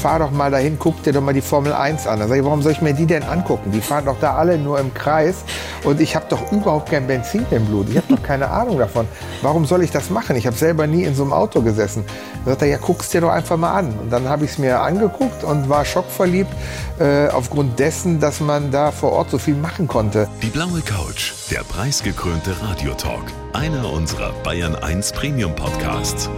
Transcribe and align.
fahr 0.00 0.18
doch 0.18 0.30
mal 0.30 0.50
dahin, 0.50 0.78
guck 0.78 1.02
dir 1.02 1.12
doch 1.12 1.20
mal 1.20 1.34
die 1.34 1.42
Formel 1.42 1.74
1 1.74 2.06
an. 2.06 2.18
Dann 2.18 2.28
sage 2.28 2.40
ich, 2.40 2.46
warum 2.46 2.62
soll 2.62 2.72
ich 2.72 2.80
mir 2.80 2.94
die 2.94 3.04
denn 3.04 3.22
angucken? 3.22 3.70
Die 3.70 3.82
fahren 3.82 4.06
doch 4.06 4.18
da 4.18 4.34
alle 4.34 4.56
nur 4.56 4.80
im 4.80 4.94
Kreis 4.94 5.44
und 5.84 6.00
ich 6.00 6.16
habe 6.16 6.24
doch 6.30 6.50
überhaupt 6.50 6.90
kein 6.90 7.06
Benzin 7.06 7.44
im 7.50 7.66
Blut. 7.66 7.88
Ich 7.90 7.96
habe 7.98 8.06
doch 8.08 8.22
keine 8.22 8.50
Ahnung 8.50 8.78
davon. 8.78 9.06
Warum 9.42 9.66
soll 9.66 9.82
ich 9.82 9.90
das 9.90 10.08
machen? 10.08 10.36
Ich 10.36 10.46
habe 10.46 10.56
selber 10.56 10.86
nie 10.86 11.04
in 11.04 11.14
so 11.14 11.22
einem 11.22 11.34
Auto 11.34 11.60
gesessen. 11.60 12.04
Dann 12.44 12.54
sagt 12.54 12.62
er, 12.62 12.68
ja, 12.68 12.78
guck's 12.78 13.10
dir 13.10 13.20
doch 13.20 13.30
einfach 13.30 13.58
mal 13.58 13.74
an. 13.74 13.92
Und 14.00 14.10
dann 14.10 14.26
habe 14.28 14.46
ich 14.46 14.52
es 14.52 14.58
mir 14.58 14.80
angeguckt 14.80 15.44
und 15.44 15.68
war 15.68 15.84
schockverliebt 15.84 16.52
äh, 16.98 17.28
aufgrund 17.28 17.78
dessen, 17.78 18.20
dass 18.20 18.40
man 18.40 18.70
da 18.70 18.92
vor 18.92 19.12
Ort 19.12 19.30
so 19.30 19.38
viel 19.38 19.54
machen 19.54 19.86
konnte. 19.86 20.28
Die 20.42 20.46
blaue 20.48 20.80
Couch, 20.80 21.32
der 21.50 21.60
preisgekrönte 21.60 22.56
Radiotalk. 22.62 23.24
Einer 23.52 23.92
unserer 23.92 24.32
Bayern 24.44 24.76
1 24.76 25.12
Premium 25.12 25.54
Podcasts. 25.54 26.30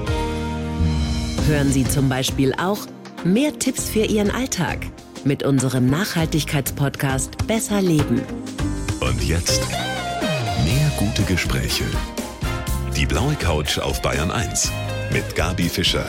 Hören 1.47 1.71
Sie 1.73 1.85
zum 1.85 2.09
Beispiel 2.09 2.55
auch 2.55 2.79
mehr 3.25 3.59
Tipps 3.59 3.89
für 3.89 4.05
Ihren 4.05 4.31
Alltag 4.31 4.79
mit 5.25 5.43
unserem 5.43 5.87
Nachhaltigkeitspodcast 5.87 7.47
Besser 7.47 7.81
Leben. 7.81 8.21
Und 9.01 9.23
jetzt 9.23 9.63
mehr 10.65 10.93
gute 10.99 11.23
Gespräche. 11.23 11.85
Die 12.97 13.07
blaue 13.07 13.35
Couch 13.35 13.79
auf 13.79 14.03
Bayern 14.03 14.31
1 14.31 14.71
mit 15.13 15.37
Gabi 15.37 15.69
Fischer. 15.69 16.07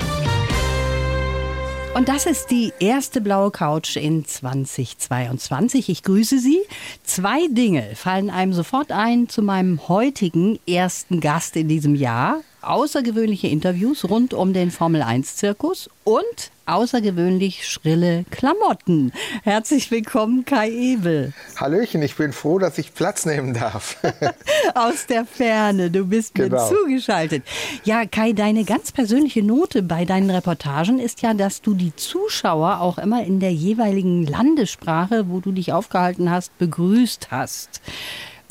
Und 1.93 2.09
das 2.09 2.25
ist 2.25 2.47
die 2.47 2.73
erste 2.79 3.21
blaue 3.21 3.51
Couch 3.51 3.97
in 3.97 4.25
2022. 4.25 5.89
Ich 5.89 6.01
grüße 6.01 6.39
Sie. 6.39 6.59
Zwei 7.03 7.47
Dinge 7.49 7.95
fallen 7.95 8.31
einem 8.31 8.53
sofort 8.53 8.91
ein 8.91 9.29
zu 9.29 9.43
meinem 9.43 9.87
heutigen 9.87 10.57
ersten 10.67 11.19
Gast 11.19 11.55
in 11.55 11.67
diesem 11.67 11.93
Jahr 11.93 12.41
außergewöhnliche 12.63 13.47
Interviews 13.47 14.09
rund 14.09 14.33
um 14.33 14.53
den 14.53 14.71
Formel-1-Zirkus 14.71 15.89
und 16.03 16.23
außergewöhnlich 16.65 17.67
schrille 17.67 18.25
Klamotten. 18.31 19.11
Herzlich 19.43 19.91
willkommen, 19.91 20.45
Kai 20.45 20.69
Ebel. 20.71 21.33
Hallöchen, 21.57 22.01
ich 22.01 22.15
bin 22.15 22.31
froh, 22.31 22.59
dass 22.59 22.77
ich 22.77 22.93
Platz 22.93 23.25
nehmen 23.25 23.53
darf. 23.53 23.97
Aus 24.75 25.05
der 25.05 25.25
Ferne, 25.25 25.91
du 25.91 26.05
bist 26.05 26.35
genau. 26.35 26.55
mir 26.55 26.75
zugeschaltet. 26.75 27.43
Ja, 27.83 28.05
Kai, 28.05 28.31
deine 28.31 28.63
ganz 28.63 28.91
persönliche 28.91 29.43
Note 29.43 29.83
bei 29.83 30.05
deinen 30.05 30.29
Reportagen 30.29 30.99
ist 30.99 31.21
ja, 31.21 31.33
dass 31.33 31.61
du 31.61 31.73
die 31.73 31.95
Zuschauer 31.95 32.79
auch 32.79 32.97
immer 32.97 33.25
in 33.25 33.39
der 33.39 33.53
jeweiligen 33.53 34.25
Landessprache, 34.25 35.29
wo 35.29 35.39
du 35.39 35.51
dich 35.51 35.73
aufgehalten 35.73 36.29
hast, 36.29 36.57
begrüßt 36.57 37.27
hast. 37.31 37.81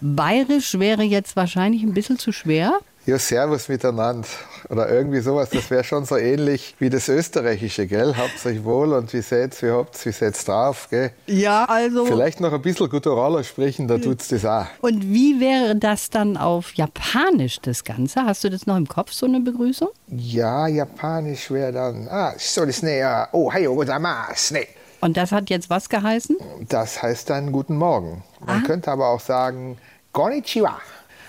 Bayerisch 0.05 0.79
wäre 0.79 1.03
jetzt 1.03 1.37
wahrscheinlich 1.37 1.83
ein 1.83 1.95
bisschen 1.95 2.19
zu 2.19 2.33
schwer. 2.33 2.81
Ja, 3.05 3.19
Servus 3.19 3.69
miteinander. 3.69 4.29
Oder 4.69 4.89
irgendwie 4.89 5.19
sowas. 5.21 5.51
Das 5.51 5.69
wäre 5.71 5.83
schon 5.83 6.05
so 6.05 6.17
ähnlich 6.17 6.77
wie 6.79 6.89
das 6.89 7.09
Österreichische, 7.09 7.89
gell? 7.89 8.15
Habt 8.17 8.47
euch 8.47 8.63
wohl 8.63 8.93
und 8.93 9.13
wie 9.13 9.23
seht's, 9.23 9.61
wie 9.61 9.71
habt's, 9.71 10.07
wie 10.07 10.13
seht's 10.13 10.45
drauf, 10.45 10.87
gell? 10.89 11.11
Ja, 11.27 11.65
also. 11.65 12.07
Vielleicht 12.07 12.41
noch 12.41 12.53
ein 12.53 12.63
bisschen 12.63 12.89
Gutturala 12.89 13.43
sprechen, 13.43 13.89
da 13.89 13.99
tut's 13.99 14.29
das 14.29 14.45
auch. 14.45 14.67
Und 14.83 15.03
wie 15.13 15.41
wäre 15.41 15.75
das 15.75 16.11
dann 16.11 16.37
auf 16.37 16.75
Japanisch, 16.75 17.59
das 17.61 17.83
Ganze? 17.83 18.25
Hast 18.25 18.45
du 18.45 18.51
das 18.51 18.67
noch 18.67 18.77
im 18.77 18.87
Kopf, 18.87 19.13
so 19.13 19.27
eine 19.27 19.41
Begrüßung? 19.41 19.89
Ja, 20.07 20.69
Japanisch 20.69 21.51
wäre 21.51 21.73
dann, 21.73 22.07
ah, 22.09 22.35
so 22.39 22.65
das 22.65 22.83
ne, 22.83 23.27
oh, 23.33 23.51
gozaimasu, 23.51 24.55
ne. 24.55 24.67
Und 25.01 25.17
das 25.17 25.33
hat 25.33 25.51
jetzt 25.51 25.69
was 25.69 25.89
geheißen? 25.89 26.37
Das 26.69 27.03
heißt 27.03 27.29
dann 27.29 27.51
Guten 27.51 27.77
Morgen. 27.77 28.23
Man 28.47 28.63
ah. 28.63 28.65
könnte 28.65 28.93
aber 28.93 29.09
auch 29.09 29.19
sagen, 29.19 29.77
Konnichiwa. 30.13 30.81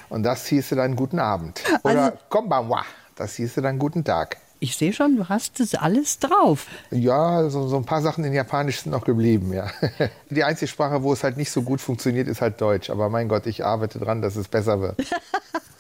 Und 0.10 0.24
das 0.24 0.46
hieße 0.46 0.76
dann 0.76 0.96
guten 0.96 1.20
Abend. 1.20 1.62
Oder 1.84 2.06
also, 2.06 2.18
Konbanwa, 2.30 2.84
das 3.16 3.36
hieße 3.36 3.62
dann 3.62 3.80
guten 3.80 4.04
Tag. 4.04 4.38
Ich 4.60 4.78
sehe 4.78 4.94
schon, 4.94 5.18
du 5.18 5.28
hast 5.28 5.60
das 5.60 5.76
alles 5.76 6.20
drauf. 6.20 6.68
Ja, 6.90 7.50
so, 7.50 7.68
so, 7.68 7.76
ein 7.76 7.84
paar 7.84 8.02
Sachen 8.02 8.24
in 8.24 8.32
Japanisch 8.32 8.80
sind 8.80 8.94
noch 8.94 9.04
geblieben, 9.04 9.52
ja. 9.52 9.70
Die 10.30 10.44
einzige 10.46 10.70
Sprache, 10.70 11.04
wo 11.04 11.12
es 11.12 11.22
halt 11.24 11.36
nicht 11.36 11.52
so 11.52 11.64
gut 11.64 11.82
funktioniert, 11.82 12.30
ist 12.30 12.40
halt 12.40 12.62
Deutsch. 12.62 12.90
Aber 12.90 13.10
mein 13.10 13.28
Gott, 13.28 13.46
ich 13.46 13.66
arbeite 13.66 14.00
dran, 14.00 14.22
dass 14.22 14.38
es 14.38 14.48
besser 14.48 14.80
wird. 14.80 14.96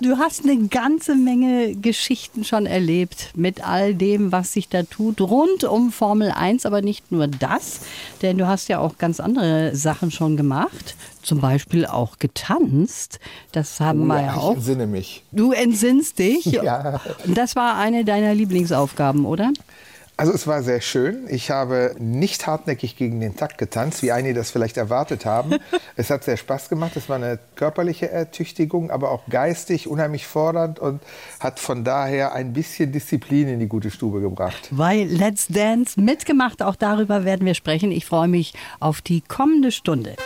Du 0.00 0.18
hast 0.18 0.44
eine 0.44 0.68
ganze 0.68 1.16
Menge 1.16 1.74
Geschichten 1.74 2.44
schon 2.44 2.66
erlebt 2.66 3.30
mit 3.34 3.66
all 3.66 3.94
dem, 3.94 4.30
was 4.30 4.52
sich 4.52 4.68
da 4.68 4.84
tut, 4.84 5.20
rund 5.20 5.64
um 5.64 5.90
Formel 5.90 6.30
1, 6.30 6.66
aber 6.66 6.82
nicht 6.82 7.10
nur 7.10 7.26
das, 7.26 7.80
denn 8.22 8.38
du 8.38 8.46
hast 8.46 8.68
ja 8.68 8.78
auch 8.78 8.98
ganz 8.98 9.18
andere 9.18 9.74
Sachen 9.74 10.10
schon 10.10 10.36
gemacht, 10.36 10.94
zum 11.22 11.40
Beispiel 11.40 11.84
auch 11.84 12.18
getanzt. 12.18 13.18
Das 13.52 13.80
haben 13.80 14.02
oh, 14.02 14.06
wir 14.06 14.20
ja 14.20 14.34
auch. 14.34 14.50
Ich 14.52 14.56
entsinne 14.58 14.86
mich. 14.86 15.24
Du 15.32 15.52
entsinnst 15.52 16.18
dich? 16.18 16.44
Ja. 16.58 17.00
Das 17.26 17.54
war 17.54 17.76
eine 17.76 18.04
deiner 18.04 18.34
Lieblingsaufgaben, 18.34 19.26
oder? 19.26 19.52
Also 20.18 20.32
es 20.32 20.48
war 20.48 20.64
sehr 20.64 20.80
schön. 20.80 21.26
Ich 21.28 21.52
habe 21.52 21.94
nicht 22.00 22.48
hartnäckig 22.48 22.96
gegen 22.96 23.20
den 23.20 23.36
Takt 23.36 23.56
getanzt, 23.56 24.02
wie 24.02 24.10
einige 24.10 24.34
das 24.34 24.50
vielleicht 24.50 24.76
erwartet 24.76 25.24
haben. 25.24 25.54
es 25.96 26.10
hat 26.10 26.24
sehr 26.24 26.36
Spaß 26.36 26.68
gemacht. 26.68 26.96
Es 26.96 27.08
war 27.08 27.16
eine 27.16 27.38
körperliche 27.54 28.10
Ertüchtigung, 28.10 28.90
aber 28.90 29.12
auch 29.12 29.28
geistig 29.30 29.86
unheimlich 29.86 30.26
fordernd 30.26 30.80
und 30.80 31.00
hat 31.38 31.60
von 31.60 31.84
daher 31.84 32.32
ein 32.32 32.52
bisschen 32.52 32.90
Disziplin 32.90 33.46
in 33.46 33.60
die 33.60 33.68
gute 33.68 33.92
Stube 33.92 34.20
gebracht. 34.20 34.68
Weil 34.72 35.06
Let's 35.06 35.46
Dance 35.46 36.00
mitgemacht, 36.00 36.64
auch 36.64 36.74
darüber 36.74 37.24
werden 37.24 37.46
wir 37.46 37.54
sprechen. 37.54 37.92
Ich 37.92 38.04
freue 38.04 38.26
mich 38.26 38.54
auf 38.80 39.00
die 39.00 39.20
kommende 39.20 39.70
Stunde. 39.70 40.16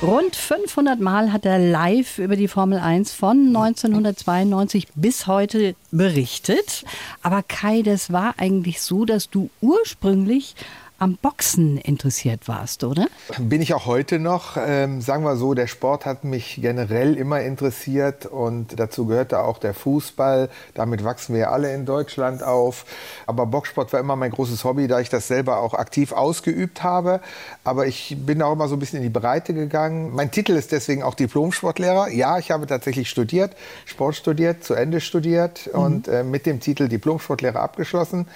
Rund 0.00 0.36
500 0.36 1.00
Mal 1.00 1.32
hat 1.32 1.44
er 1.44 1.58
live 1.58 2.18
über 2.18 2.36
die 2.36 2.46
Formel 2.46 2.78
1 2.78 3.12
von 3.12 3.48
1992 3.48 4.86
bis 4.94 5.26
heute 5.26 5.74
berichtet. 5.90 6.84
Aber 7.20 7.42
Kai, 7.42 7.82
das 7.82 8.12
war 8.12 8.34
eigentlich 8.38 8.80
so, 8.80 9.04
dass 9.04 9.28
du 9.28 9.50
ursprünglich 9.60 10.54
am 10.98 11.16
Boxen 11.16 11.78
interessiert 11.78 12.48
warst, 12.48 12.82
oder? 12.82 13.06
Bin 13.38 13.62
ich 13.62 13.72
auch 13.72 13.86
heute 13.86 14.18
noch. 14.18 14.56
Ähm, 14.56 15.00
sagen 15.00 15.22
wir 15.22 15.36
so, 15.36 15.54
der 15.54 15.68
Sport 15.68 16.04
hat 16.04 16.24
mich 16.24 16.58
generell 16.60 17.16
immer 17.16 17.40
interessiert 17.40 18.26
und 18.26 18.78
dazu 18.80 19.06
gehörte 19.06 19.40
auch 19.40 19.58
der 19.58 19.74
Fußball. 19.74 20.50
Damit 20.74 21.04
wachsen 21.04 21.36
wir 21.36 21.52
alle 21.52 21.72
in 21.72 21.86
Deutschland 21.86 22.42
auf. 22.42 22.84
Aber 23.26 23.46
Boxsport 23.46 23.92
war 23.92 24.00
immer 24.00 24.16
mein 24.16 24.32
großes 24.32 24.64
Hobby, 24.64 24.88
da 24.88 24.98
ich 24.98 25.08
das 25.08 25.28
selber 25.28 25.60
auch 25.60 25.74
aktiv 25.74 26.10
ausgeübt 26.10 26.82
habe. 26.82 27.20
Aber 27.62 27.86
ich 27.86 28.16
bin 28.18 28.42
auch 28.42 28.52
immer 28.52 28.66
so 28.66 28.74
ein 28.74 28.80
bisschen 28.80 28.98
in 28.98 29.04
die 29.04 29.20
Breite 29.20 29.54
gegangen. 29.54 30.12
Mein 30.14 30.32
Titel 30.32 30.52
ist 30.52 30.72
deswegen 30.72 31.04
auch 31.04 31.14
Diplom-Sportlehrer. 31.14 32.08
Ja, 32.08 32.38
ich 32.38 32.50
habe 32.50 32.66
tatsächlich 32.66 33.08
studiert, 33.08 33.54
Sport 33.84 34.16
studiert, 34.16 34.64
zu 34.64 34.74
Ende 34.74 35.00
studiert 35.00 35.70
mhm. 35.72 35.80
und 35.80 36.08
äh, 36.08 36.24
mit 36.24 36.44
dem 36.44 36.58
Titel 36.58 36.88
Diplom-Sportlehrer 36.88 37.60
abgeschlossen. 37.60 38.26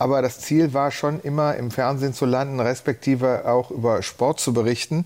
Aber 0.00 0.22
das 0.22 0.38
Ziel 0.38 0.72
war 0.72 0.90
schon 0.92 1.20
immer 1.20 1.56
im 1.56 1.70
Fernsehen 1.70 2.14
zu 2.14 2.24
landen, 2.24 2.58
respektive 2.58 3.46
auch 3.46 3.70
über 3.70 4.02
Sport 4.02 4.40
zu 4.40 4.54
berichten. 4.54 5.04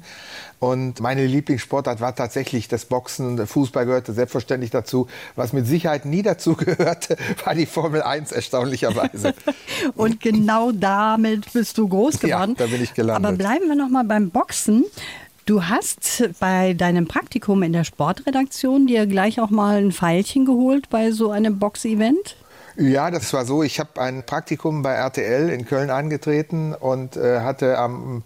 Und 0.61 1.01
meine 1.01 1.27
Lieblingssportart 1.27 2.01
war 2.01 2.15
tatsächlich 2.15 2.69
das 2.69 2.85
Boxen. 2.85 3.37
Der 3.37 3.49
Fußball 3.49 3.87
gehörte 3.87 4.13
selbstverständlich 4.13 4.71
dazu. 4.71 5.09
Was 5.35 5.53
mit 5.53 5.67
Sicherheit 5.67 6.05
nie 6.05 6.23
dazu 6.23 6.55
gehörte, 6.55 7.17
war 7.45 7.57
die 7.57 7.67
Formel 7.67 8.03
1 8.03 8.31
erstaunlicherweise. 8.31 9.35
Und 9.97 10.21
genau 10.21 10.71
damit 10.71 11.53
bist 11.53 11.77
du 11.77 11.89
groß 11.89 12.21
geworden. 12.21 12.55
Ja, 12.57 12.65
da 12.65 12.71
bin 12.71 12.81
ich 12.81 12.95
gelandet. 12.95 13.27
Aber 13.27 13.37
bleiben 13.37 13.67
wir 13.67 13.75
noch 13.75 13.91
mal 13.91 14.05
beim 14.05 14.31
Boxen. 14.31 14.85
Du 15.45 15.65
hast 15.65 16.31
bei 16.39 16.73
deinem 16.73 17.09
Praktikum 17.09 17.65
in 17.65 17.73
der 17.73 17.83
Sportredaktion 17.83 18.87
dir 18.87 19.09
gleich 19.09 19.41
auch 19.41 19.51
mal 19.51 19.79
ein 19.79 19.91
Pfeilchen 19.91 20.45
geholt 20.45 20.89
bei 20.89 21.11
so 21.11 21.33
einem 21.33 21.59
Boxevent? 21.59 22.37
Ja, 22.77 23.11
das 23.11 23.33
war 23.33 23.45
so. 23.45 23.63
Ich 23.63 23.79
habe 23.79 24.01
ein 24.01 24.25
Praktikum 24.25 24.83
bei 24.83 24.93
RTL 24.93 25.49
in 25.51 25.65
Köln 25.65 25.91
angetreten 25.91 26.75
und 26.75 27.17
äh, 27.17 27.41
hatte 27.41 27.79
am 27.79 28.25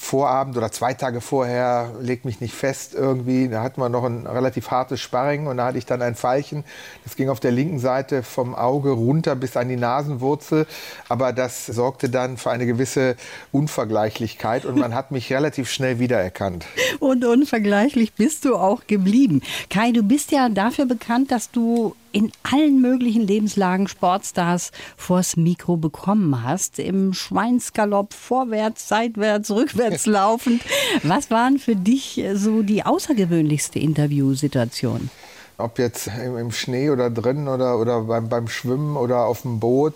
Vorabend 0.00 0.56
oder 0.56 0.70
zwei 0.70 0.94
Tage 0.94 1.20
vorher, 1.20 1.90
leg 2.00 2.24
mich 2.24 2.40
nicht 2.40 2.54
fest 2.54 2.94
irgendwie, 2.94 3.48
da 3.48 3.64
hatten 3.64 3.80
wir 3.80 3.88
noch 3.88 4.04
ein 4.04 4.28
relativ 4.28 4.70
hartes 4.70 5.00
Sparring 5.00 5.48
und 5.48 5.56
da 5.56 5.66
hatte 5.66 5.78
ich 5.78 5.86
dann 5.86 6.00
ein 6.02 6.14
Pfeilchen. 6.14 6.62
Das 7.02 7.16
ging 7.16 7.28
auf 7.28 7.40
der 7.40 7.50
linken 7.50 7.80
Seite 7.80 8.22
vom 8.22 8.54
Auge 8.54 8.90
runter 8.90 9.34
bis 9.34 9.56
an 9.56 9.68
die 9.68 9.76
Nasenwurzel, 9.76 10.68
aber 11.08 11.32
das 11.32 11.66
sorgte 11.66 12.08
dann 12.08 12.36
für 12.36 12.52
eine 12.52 12.64
gewisse 12.64 13.16
Unvergleichlichkeit 13.50 14.66
und 14.66 14.78
man 14.78 14.94
hat 14.94 15.10
mich 15.10 15.32
relativ 15.32 15.68
schnell 15.68 15.98
wiedererkannt. 15.98 16.64
Und 17.00 17.24
unvergleichlich 17.24 18.12
bist 18.12 18.44
du 18.44 18.54
auch 18.54 18.86
geblieben. 18.86 19.42
Kai, 19.68 19.90
du 19.90 20.04
bist 20.04 20.30
ja 20.30 20.48
dafür 20.48 20.86
bekannt, 20.86 21.32
dass 21.32 21.50
du 21.50 21.96
in 22.12 22.32
allen 22.42 22.80
möglichen 22.80 23.26
Lebenslagen 23.26 23.88
Sportstars 23.88 24.70
vors 24.96 25.36
Mikro 25.36 25.76
bekommen 25.76 26.42
hast. 26.42 26.78
Im 26.78 27.12
Schweinsgalopp 27.12 28.14
vorwärts, 28.14 28.88
seitwärts, 28.88 29.50
rückwärts 29.50 30.06
laufend. 30.06 30.62
Was 31.02 31.30
waren 31.30 31.58
für 31.58 31.76
dich 31.76 32.22
so 32.34 32.62
die 32.62 32.84
außergewöhnlichste 32.84 33.78
Interviewsituation? 33.78 35.10
ob 35.58 35.80
jetzt 35.80 36.06
im, 36.06 36.52
Schnee 36.52 36.88
oder 36.90 37.10
drin 37.10 37.48
oder, 37.48 37.78
oder 37.78 38.02
beim, 38.02 38.28
beim 38.28 38.46
Schwimmen 38.46 38.96
oder 38.96 39.26
auf 39.26 39.42
dem 39.42 39.58
Boot. 39.58 39.94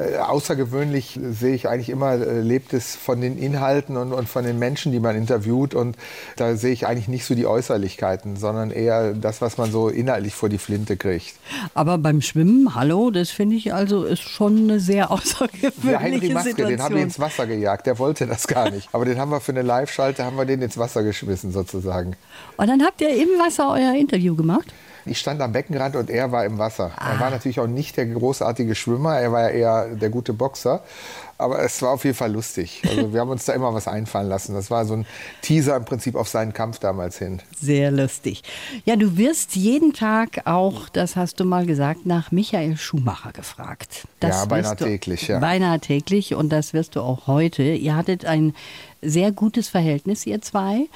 Äh, 0.00 0.16
außergewöhnlich 0.16 1.18
sehe 1.30 1.54
ich 1.54 1.68
eigentlich 1.68 1.90
immer, 1.90 2.12
äh, 2.12 2.40
lebt 2.40 2.72
es 2.72 2.96
von 2.96 3.20
den 3.20 3.36
Inhalten 3.36 3.96
und, 3.98 4.12
und 4.12 4.28
von 4.28 4.44
den 4.44 4.58
Menschen, 4.58 4.92
die 4.92 5.00
man 5.00 5.14
interviewt. 5.14 5.74
Und 5.74 5.96
da 6.36 6.56
sehe 6.56 6.72
ich 6.72 6.86
eigentlich 6.86 7.08
nicht 7.08 7.26
so 7.26 7.34
die 7.34 7.46
Äußerlichkeiten, 7.46 8.36
sondern 8.36 8.70
eher 8.70 9.12
das, 9.12 9.42
was 9.42 9.58
man 9.58 9.70
so 9.70 9.88
inhaltlich 9.88 10.34
vor 10.34 10.48
die 10.48 10.58
Flinte 10.58 10.96
kriegt. 10.96 11.34
Aber 11.74 11.98
beim 11.98 12.22
Schwimmen, 12.22 12.74
hallo, 12.74 13.10
das 13.10 13.30
finde 13.30 13.56
ich 13.56 13.74
also 13.74 14.04
ist 14.04 14.22
schon 14.22 14.58
eine 14.58 14.80
sehr 14.80 15.10
außergewöhnliche 15.10 15.90
Der 15.90 15.98
Henry 15.98 16.28
Maske, 16.30 16.50
Situation. 16.50 16.76
den 16.76 16.82
haben 16.82 16.94
wir 16.94 17.02
ins 17.02 17.20
Wasser 17.20 17.46
gejagt. 17.46 17.86
Der 17.86 17.98
wollte 17.98 18.26
das 18.26 18.46
gar 18.46 18.70
nicht. 18.70 18.88
Aber 18.92 19.04
den 19.04 19.18
haben 19.18 19.30
wir 19.30 19.40
für 19.40 19.52
eine 19.52 19.62
Live-Schalte, 19.62 20.24
haben 20.24 20.36
wir 20.36 20.46
den 20.46 20.62
ins 20.62 20.78
Wasser 20.78 21.02
geschmissen 21.02 21.52
sozusagen. 21.52 22.16
Und 22.56 22.68
dann 22.68 22.82
habt 22.82 23.02
ihr 23.02 23.10
im 23.10 23.28
Wasser 23.38 23.70
euer 23.70 23.94
Interview 23.94 24.34
gemacht? 24.34 24.72
Ich 25.06 25.18
stand 25.18 25.40
am 25.40 25.52
Beckenrand 25.52 25.96
und 25.96 26.10
er 26.10 26.32
war 26.32 26.44
im 26.44 26.58
Wasser. 26.58 26.92
Ah. 26.96 27.12
Er 27.12 27.20
war 27.20 27.30
natürlich 27.30 27.60
auch 27.60 27.66
nicht 27.66 27.96
der 27.96 28.06
großartige 28.06 28.74
Schwimmer, 28.74 29.18
er 29.18 29.32
war 29.32 29.42
ja 29.42 29.48
eher 29.48 29.94
der 29.94 30.10
gute 30.10 30.32
Boxer. 30.32 30.82
Aber 31.40 31.58
es 31.62 31.80
war 31.80 31.92
auf 31.92 32.04
jeden 32.04 32.16
Fall 32.16 32.30
lustig. 32.30 32.82
Also 32.86 33.12
wir 33.14 33.20
haben 33.20 33.30
uns 33.30 33.46
da 33.46 33.54
immer 33.54 33.72
was 33.72 33.88
einfallen 33.88 34.28
lassen. 34.28 34.54
Das 34.54 34.70
war 34.70 34.84
so 34.84 34.94
ein 34.94 35.06
Teaser 35.40 35.74
im 35.74 35.86
Prinzip 35.86 36.14
auf 36.14 36.28
seinen 36.28 36.52
Kampf 36.52 36.78
damals 36.80 37.18
hin. 37.18 37.40
Sehr 37.58 37.90
lustig. 37.90 38.42
Ja, 38.84 38.96
du 38.96 39.16
wirst 39.16 39.56
jeden 39.56 39.94
Tag 39.94 40.42
auch, 40.44 40.90
das 40.90 41.16
hast 41.16 41.40
du 41.40 41.44
mal 41.44 41.64
gesagt, 41.64 42.04
nach 42.04 42.30
Michael 42.30 42.76
Schumacher 42.76 43.32
gefragt. 43.32 44.06
Das 44.20 44.40
ja, 44.40 44.44
beinahe 44.44 44.76
täglich. 44.76 45.28
Ja. 45.28 45.38
Beinahe 45.38 45.80
täglich 45.80 46.34
und 46.34 46.50
das 46.50 46.74
wirst 46.74 46.96
du 46.96 47.00
auch 47.00 47.26
heute. 47.26 47.62
Ihr 47.62 47.96
hattet 47.96 48.26
ein 48.26 48.54
sehr 49.00 49.32
gutes 49.32 49.68
Verhältnis, 49.68 50.26
ihr 50.26 50.42
zwei. 50.42 50.88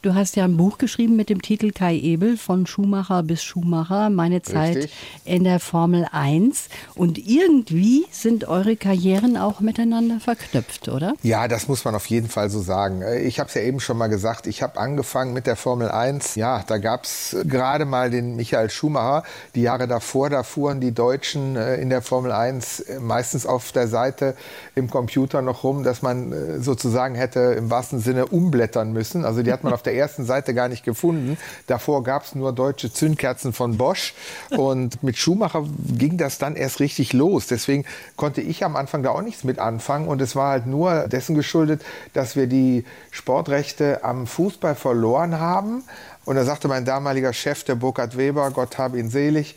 Du 0.00 0.14
hast 0.14 0.36
ja 0.36 0.44
ein 0.44 0.56
Buch 0.56 0.78
geschrieben 0.78 1.16
mit 1.16 1.28
dem 1.28 1.42
Titel 1.42 1.72
Kai 1.72 1.96
Ebel 1.96 2.36
von 2.36 2.68
Schumacher 2.68 3.24
bis 3.24 3.42
Schumacher, 3.42 4.10
meine 4.10 4.42
Zeit 4.42 4.76
Richtig. 4.76 4.92
in 5.24 5.42
der 5.42 5.58
Formel 5.58 6.06
1. 6.12 6.68
Und 6.94 7.18
irgendwie 7.18 8.06
sind 8.12 8.46
eure 8.46 8.76
Karrieren 8.76 9.36
auch 9.36 9.58
miteinander 9.58 10.20
verknüpft, 10.20 10.88
oder? 10.88 11.14
Ja, 11.24 11.48
das 11.48 11.66
muss 11.66 11.84
man 11.84 11.96
auf 11.96 12.06
jeden 12.06 12.28
Fall 12.28 12.48
so 12.48 12.60
sagen. 12.60 13.02
Ich 13.24 13.40
habe 13.40 13.48
es 13.48 13.54
ja 13.54 13.62
eben 13.62 13.80
schon 13.80 13.98
mal 13.98 14.06
gesagt, 14.06 14.46
ich 14.46 14.62
habe 14.62 14.78
angefangen 14.78 15.32
mit 15.32 15.48
der 15.48 15.56
Formel 15.56 15.90
1. 15.90 16.36
Ja, 16.36 16.62
da 16.64 16.78
gab 16.78 17.02
es 17.02 17.36
gerade 17.42 17.84
mal 17.84 18.08
den 18.08 18.36
Michael 18.36 18.70
Schumacher. 18.70 19.24
Die 19.56 19.62
Jahre 19.62 19.88
davor, 19.88 20.30
da 20.30 20.44
fuhren 20.44 20.80
die 20.80 20.92
Deutschen 20.92 21.56
äh, 21.56 21.74
in 21.74 21.90
der 21.90 22.02
Formel 22.02 22.30
1 22.30 22.80
äh, 22.80 23.00
meistens 23.00 23.46
auf 23.46 23.72
der 23.72 23.88
Seite 23.88 24.36
im 24.76 24.88
Computer 24.90 25.42
noch 25.42 25.64
rum, 25.64 25.82
dass 25.82 26.02
man 26.02 26.30
äh, 26.30 26.60
sozusagen 26.60 27.16
hätte 27.16 27.40
im 27.58 27.68
wahrsten 27.68 27.98
Sinne 27.98 28.26
umblättern 28.26 28.92
müssen. 28.92 29.24
Also 29.24 29.42
die 29.42 29.52
hat 29.52 29.64
man 29.64 29.72
auf 29.78 29.82
der 29.88 29.96
ersten 29.96 30.24
Seite 30.24 30.54
gar 30.54 30.68
nicht 30.68 30.84
gefunden. 30.84 31.38
Davor 31.66 32.02
gab 32.02 32.24
es 32.24 32.34
nur 32.34 32.52
deutsche 32.52 32.92
Zündkerzen 32.92 33.52
von 33.52 33.78
Bosch. 33.78 34.14
Und 34.50 35.02
mit 35.02 35.16
Schumacher 35.16 35.64
ging 35.96 36.18
das 36.18 36.38
dann 36.38 36.56
erst 36.56 36.80
richtig 36.80 37.12
los. 37.12 37.46
Deswegen 37.46 37.84
konnte 38.16 38.40
ich 38.40 38.64
am 38.64 38.76
Anfang 38.76 39.02
da 39.02 39.10
auch 39.10 39.22
nichts 39.22 39.44
mit 39.44 39.58
anfangen. 39.58 40.08
Und 40.08 40.20
es 40.20 40.36
war 40.36 40.50
halt 40.50 40.66
nur 40.66 41.08
dessen 41.08 41.34
geschuldet, 41.34 41.82
dass 42.12 42.36
wir 42.36 42.46
die 42.46 42.84
Sportrechte 43.10 44.04
am 44.04 44.26
Fußball 44.26 44.74
verloren 44.74 45.40
haben. 45.40 45.84
Und 46.24 46.36
da 46.36 46.44
sagte 46.44 46.68
mein 46.68 46.84
damaliger 46.84 47.32
Chef, 47.32 47.64
der 47.64 47.74
Burkhard 47.74 48.18
Weber, 48.18 48.50
Gott 48.50 48.76
habe 48.76 48.98
ihn 48.98 49.08
selig, 49.08 49.56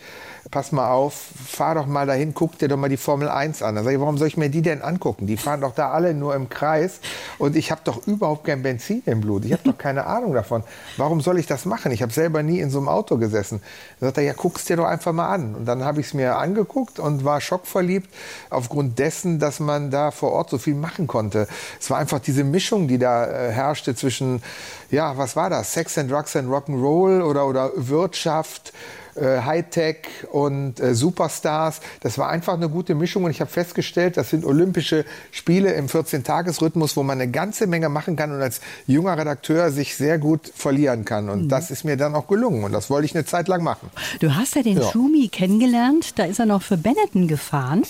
pass 0.50 0.72
mal 0.72 0.90
auf, 0.90 1.14
fahr 1.46 1.76
doch 1.76 1.86
mal 1.86 2.08
dahin, 2.08 2.34
guck 2.34 2.58
dir 2.58 2.68
doch 2.68 2.78
mal 2.78 2.90
die 2.90 2.98
Formel 2.98 3.30
1 3.30 3.62
an. 3.62 3.76
Dann 3.76 3.84
sage 3.84 3.96
ich, 3.96 4.02
warum 4.02 4.18
soll 4.18 4.28
ich 4.28 4.38
mir 4.38 4.50
die 4.50 4.64
denn 4.64 4.82
angucken? 4.82 5.28
Die 5.28 5.38
fahren 5.38 5.62
doch 5.62 5.76
da 5.76 5.92
alle 5.92 6.16
nur 6.16 6.34
im 6.36 6.50
Kreis 6.50 7.00
und 7.38 7.56
ich 7.56 7.70
habe 7.70 7.82
doch 7.84 8.08
überhaupt 8.08 8.46
kein 8.46 8.64
Benzin 8.64 9.04
im 9.06 9.22
Blut. 9.22 9.46
Ich 9.46 9.54
habe 9.54 9.64
doch 9.64 9.78
keine 9.78 10.08
Ahnung 10.08 10.34
davon. 10.34 10.64
Warum 10.98 11.22
soll 11.22 11.38
ich 11.38 11.46
das 11.46 11.66
machen? 11.66 11.92
Ich 11.92 12.02
habe 12.02 12.12
selber 12.12 12.42
nie 12.42 12.60
in 12.60 12.72
so 12.72 12.80
einem 12.80 12.90
Auto 12.90 13.18
gesessen. 13.18 13.62
Dann 14.00 14.08
sagt 14.08 14.18
er, 14.18 14.24
ja, 14.24 14.34
guck's 14.34 14.66
dir 14.66 14.78
doch 14.78 14.86
einfach 14.86 15.14
mal 15.14 15.30
an. 15.30 15.54
Und 15.54 15.66
dann 15.66 15.84
habe 15.84 16.00
ich 16.00 16.08
es 16.08 16.14
mir 16.16 16.38
angeguckt 16.38 16.98
und 16.98 17.24
war 17.24 17.40
schockverliebt 17.40 18.10
aufgrund 18.50 18.98
dessen, 18.98 19.38
dass 19.38 19.60
man 19.60 19.92
da 19.92 20.10
vor 20.10 20.32
Ort 20.32 20.50
so 20.50 20.58
viel 20.58 20.76
machen 20.76 21.06
konnte. 21.06 21.48
Es 21.80 21.90
war 21.92 22.00
einfach 22.00 22.20
diese 22.20 22.44
Mischung, 22.44 22.88
die 22.88 22.98
da 22.98 23.26
äh, 23.26 23.52
herrschte 23.52 23.96
zwischen, 23.96 24.42
ja, 24.90 25.18
was 25.18 25.36
war 25.36 25.50
das? 25.50 25.74
Sex 25.74 25.98
and 25.98 26.10
Drugs 26.10 26.36
and 26.36 26.50
Rock'n'Roll 26.50 27.22
oder, 27.22 27.46
oder 27.48 27.72
Wirtschaft, 27.76 28.74
äh, 29.16 29.42
Hightech 29.42 29.98
und 30.32 30.80
äh, 30.80 30.94
Superstars. 30.94 31.82
Das 32.02 32.18
war 32.18 32.30
einfach 32.30 32.54
eine 32.54 32.70
gute 32.70 32.96
Mischung 32.96 33.24
und 33.24 33.32
ich 33.32 33.42
habe 33.42 33.52
festgestellt, 33.52 34.18
das 34.18 34.30
sind 34.30 34.46
Olympische 34.46 35.06
Spiele 35.32 35.74
im 35.74 35.88
14-Tages-Rhythmus, 35.88 36.96
wo 36.98 37.04
man 37.04 37.20
eine 37.20 37.32
ganze 37.32 37.68
Menge 37.68 37.90
machen 37.90 38.16
kann 38.16 38.32
und 38.32 38.42
als 38.42 38.62
junger 38.88 39.18
Redakteur 39.18 39.72
sich 39.72 39.96
sehr 39.96 40.18
gut 40.18 40.52
verlieren 40.54 41.06
kann. 41.06 41.30
Und 41.30 41.44
mhm. 41.44 41.50
das 41.50 41.72
ist 41.72 41.84
mir 41.84 41.98
dann 41.98 42.16
auch 42.16 42.28
gelungen 42.28 42.64
und 42.64 42.72
das 42.72 42.90
wollte 42.90 43.06
ich 43.06 43.16
eine 43.16 43.26
Zeit 43.26 43.48
lang 43.48 43.64
machen. 43.64 43.90
Du 44.20 44.36
hast 44.36 44.56
ja 44.56 44.64
den 44.64 44.78
ja. 44.80 44.92
Schumi 44.92 45.28
kennengelernt, 45.28 46.18
da 46.18 46.26
ist 46.26 46.40
er 46.40 46.46
noch 46.46 46.62
für 46.62 46.78
Benetton 46.78 47.28
gefahren. 47.28 47.84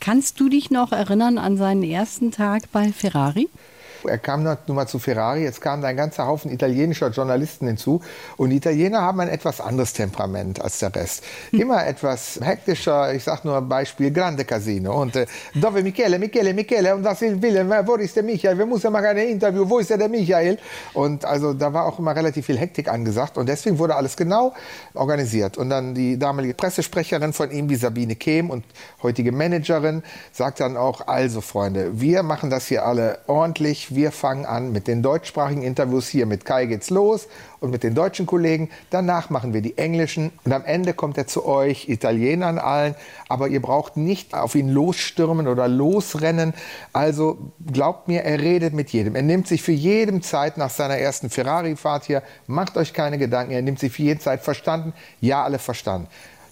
Kannst 0.00 0.40
du 0.40 0.48
dich 0.48 0.70
noch 0.70 0.92
erinnern 0.92 1.38
an 1.38 1.56
seinen 1.56 1.82
ersten 1.82 2.30
Tag 2.30 2.70
bei 2.72 2.92
Ferrari? 2.92 3.48
Er 4.04 4.18
kam 4.18 4.42
nun 4.42 4.56
mal 4.66 4.86
zu 4.86 4.98
Ferrari, 4.98 5.42
jetzt 5.42 5.60
kam 5.60 5.82
da 5.82 5.88
ein 5.88 5.96
ganzer 5.96 6.26
Haufen 6.26 6.50
italienischer 6.50 7.08
Journalisten 7.08 7.66
hinzu. 7.66 8.00
Und 8.36 8.50
die 8.50 8.56
Italiener 8.56 9.02
haben 9.02 9.20
ein 9.20 9.28
etwas 9.28 9.60
anderes 9.60 9.92
Temperament 9.92 10.60
als 10.60 10.78
der 10.78 10.94
Rest. 10.94 11.24
Hm. 11.50 11.60
Immer 11.60 11.86
etwas 11.86 12.40
hektischer, 12.42 13.14
ich 13.14 13.24
sage 13.24 13.42
nur 13.44 13.56
ein 13.56 13.68
Beispiel, 13.68 14.10
Grande 14.10 14.44
Casino. 14.44 15.00
Und 15.00 15.16
äh, 15.16 15.26
dove 15.54 15.82
Michele, 15.82 16.18
Michele, 16.18 16.54
Michele, 16.54 16.94
und 16.94 17.02
das 17.02 17.22
ist 17.22 17.40
Willem, 17.42 17.70
wo 17.84 17.94
ist 17.96 18.16
der 18.16 18.22
Michael? 18.22 18.58
Wir 18.58 18.66
müssen 18.66 18.92
mal 18.92 19.04
ein 19.04 19.16
Interview, 19.18 19.68
wo 19.68 19.78
ist 19.78 19.90
der, 19.90 19.98
der 19.98 20.08
Michael? 20.08 20.58
Und 20.94 21.24
also 21.24 21.54
da 21.54 21.72
war 21.72 21.86
auch 21.86 21.98
immer 21.98 22.14
relativ 22.14 22.46
viel 22.46 22.58
Hektik 22.58 22.88
angesagt. 22.88 23.38
Und 23.38 23.48
deswegen 23.48 23.78
wurde 23.78 23.96
alles 23.96 24.16
genau 24.16 24.54
organisiert. 24.94 25.56
Und 25.56 25.70
dann 25.70 25.94
die 25.94 26.18
damalige 26.18 26.54
Pressesprecherin 26.54 27.32
von 27.32 27.50
ihm, 27.50 27.68
die 27.68 27.76
Sabine 27.76 28.16
Kehm 28.16 28.50
und 28.50 28.64
heutige 29.02 29.32
Managerin, 29.32 30.02
sagt 30.32 30.60
dann 30.60 30.76
auch, 30.76 31.06
also 31.06 31.40
Freunde, 31.40 32.00
wir 32.00 32.22
machen 32.22 32.50
das 32.50 32.66
hier 32.66 32.84
alle 32.84 33.18
ordentlich 33.26 33.87
wir 33.94 34.12
fangen 34.12 34.46
an 34.46 34.72
mit 34.72 34.86
den 34.86 35.02
deutschsprachigen 35.02 35.62
Interviews 35.62 36.08
hier. 36.08 36.26
Mit 36.26 36.44
Kai 36.44 36.66
geht's 36.66 36.90
los 36.90 37.28
und 37.60 37.70
mit 37.70 37.82
den 37.82 37.94
deutschen 37.94 38.26
Kollegen. 38.26 38.70
Danach 38.90 39.30
machen 39.30 39.54
wir 39.54 39.60
die 39.60 39.78
englischen 39.78 40.32
und 40.44 40.52
am 40.52 40.64
Ende 40.64 40.94
kommt 40.94 41.18
er 41.18 41.26
zu 41.26 41.46
euch, 41.46 41.88
Italienern 41.88 42.58
allen. 42.58 42.94
Aber 43.28 43.48
ihr 43.48 43.62
braucht 43.62 43.96
nicht 43.96 44.34
auf 44.34 44.54
ihn 44.54 44.68
losstürmen 44.68 45.48
oder 45.48 45.68
losrennen. 45.68 46.54
Also 46.92 47.38
glaubt 47.72 48.08
mir, 48.08 48.22
er 48.24 48.40
redet 48.40 48.74
mit 48.74 48.90
jedem. 48.90 49.14
Er 49.14 49.22
nimmt 49.22 49.46
sich 49.48 49.62
für 49.62 49.72
jeden 49.72 50.22
Zeit 50.22 50.56
nach 50.56 50.70
seiner 50.70 50.98
ersten 50.98 51.30
Ferrari-Fahrt 51.30 52.04
hier. 52.04 52.22
Macht 52.46 52.76
euch 52.76 52.92
keine 52.92 53.18
Gedanken. 53.18 53.52
Er 53.52 53.62
nimmt 53.62 53.78
sich 53.78 53.92
für 53.92 54.02
jeden 54.02 54.20
Zeit 54.20 54.42
verstanden. 54.42 54.92
Ja, 55.20 55.44
alle 55.44 55.58
verstanden. 55.58 56.08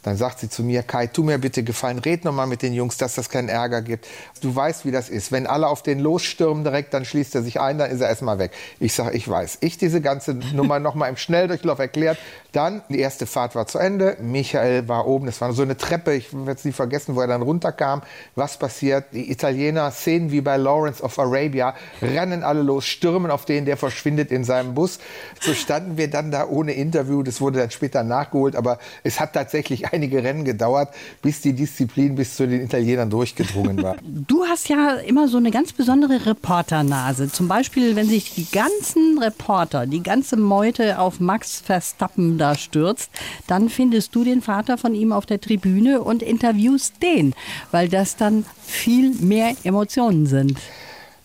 Dann 0.06 0.16
sagt 0.16 0.38
sie 0.38 0.48
zu 0.48 0.62
mir, 0.62 0.84
Kai, 0.84 1.08
tu 1.08 1.24
mir 1.24 1.36
bitte 1.36 1.64
gefallen, 1.64 1.98
red 1.98 2.24
noch 2.24 2.32
mal 2.32 2.46
mit 2.46 2.62
den 2.62 2.72
Jungs, 2.72 2.96
dass 2.96 3.16
das 3.16 3.28
keinen 3.28 3.48
Ärger 3.48 3.82
gibt. 3.82 4.06
Du 4.40 4.54
weißt, 4.54 4.84
wie 4.84 4.92
das 4.92 5.08
ist. 5.08 5.32
Wenn 5.32 5.48
alle 5.48 5.66
auf 5.66 5.82
den 5.82 5.98
losstürmen 5.98 6.62
direkt, 6.62 6.94
dann 6.94 7.04
schließt 7.04 7.34
er 7.34 7.42
sich 7.42 7.60
ein, 7.60 7.76
dann 7.76 7.90
ist 7.90 8.00
er 8.00 8.08
erstmal 8.08 8.38
weg. 8.38 8.52
Ich 8.78 8.92
sage, 8.92 9.16
ich 9.16 9.28
weiß. 9.28 9.58
Ich 9.62 9.78
diese 9.78 10.00
ganze 10.00 10.34
Nummer 10.54 10.78
noch 10.78 10.94
mal 10.94 11.08
im 11.08 11.16
Schnelldurchlauf 11.16 11.80
erklärt. 11.80 12.18
Dann, 12.52 12.82
die 12.88 13.00
erste 13.00 13.26
Fahrt 13.26 13.56
war 13.56 13.66
zu 13.66 13.78
Ende. 13.78 14.16
Michael 14.20 14.86
war 14.86 15.08
oben, 15.08 15.26
es 15.26 15.40
war 15.40 15.52
so 15.52 15.62
eine 15.62 15.76
Treppe, 15.76 16.14
ich 16.14 16.32
werde 16.32 16.52
es 16.52 16.64
nie 16.64 16.70
vergessen, 16.70 17.16
wo 17.16 17.20
er 17.20 17.26
dann 17.26 17.42
runterkam. 17.42 18.02
Was 18.36 18.58
passiert? 18.58 19.06
Die 19.12 19.30
Italiener, 19.32 19.90
Szenen 19.90 20.30
wie 20.30 20.40
bei 20.40 20.56
Lawrence 20.56 21.02
of 21.02 21.18
Arabia, 21.18 21.74
rennen 22.00 22.44
alle 22.44 22.62
los, 22.62 22.86
stürmen 22.86 23.32
auf 23.32 23.44
den, 23.44 23.64
der 23.64 23.76
verschwindet 23.76 24.30
in 24.30 24.44
seinem 24.44 24.74
Bus. 24.74 25.00
So 25.40 25.52
standen 25.52 25.96
wir 25.98 26.08
dann 26.08 26.30
da 26.30 26.46
ohne 26.46 26.74
Interview. 26.74 27.24
Das 27.24 27.40
wurde 27.40 27.58
dann 27.58 27.72
später 27.72 28.04
nachgeholt, 28.04 28.54
aber 28.54 28.78
es 29.02 29.18
hat 29.18 29.32
tatsächlich 29.32 29.92
einige 29.96 30.22
Rennen 30.22 30.44
gedauert, 30.44 30.94
bis 31.22 31.40
die 31.40 31.52
Disziplin 31.52 32.14
bis 32.14 32.36
zu 32.36 32.46
den 32.46 32.62
Italienern 32.62 33.10
durchgedrungen 33.10 33.82
war. 33.82 33.96
Du 34.28 34.44
hast 34.44 34.68
ja 34.68 34.96
immer 34.96 35.28
so 35.28 35.36
eine 35.36 35.50
ganz 35.50 35.72
besondere 35.72 36.26
Reporternase. 36.26 37.30
Zum 37.30 37.48
Beispiel, 37.48 37.96
wenn 37.96 38.06
sich 38.06 38.34
die 38.34 38.46
ganzen 38.50 39.18
Reporter, 39.18 39.86
die 39.86 40.02
ganze 40.02 40.36
Meute 40.36 40.98
auf 40.98 41.20
Max 41.20 41.60
Verstappen 41.60 42.38
da 42.38 42.54
stürzt, 42.54 43.10
dann 43.46 43.68
findest 43.68 44.14
du 44.14 44.24
den 44.24 44.42
Vater 44.42 44.78
von 44.78 44.94
ihm 44.94 45.12
auf 45.12 45.26
der 45.26 45.40
Tribüne 45.40 46.02
und 46.02 46.22
interviewst 46.22 47.02
den, 47.02 47.34
weil 47.70 47.88
das 47.88 48.16
dann 48.16 48.44
viel 48.62 49.14
mehr 49.14 49.54
Emotionen 49.64 50.26
sind. 50.26 50.58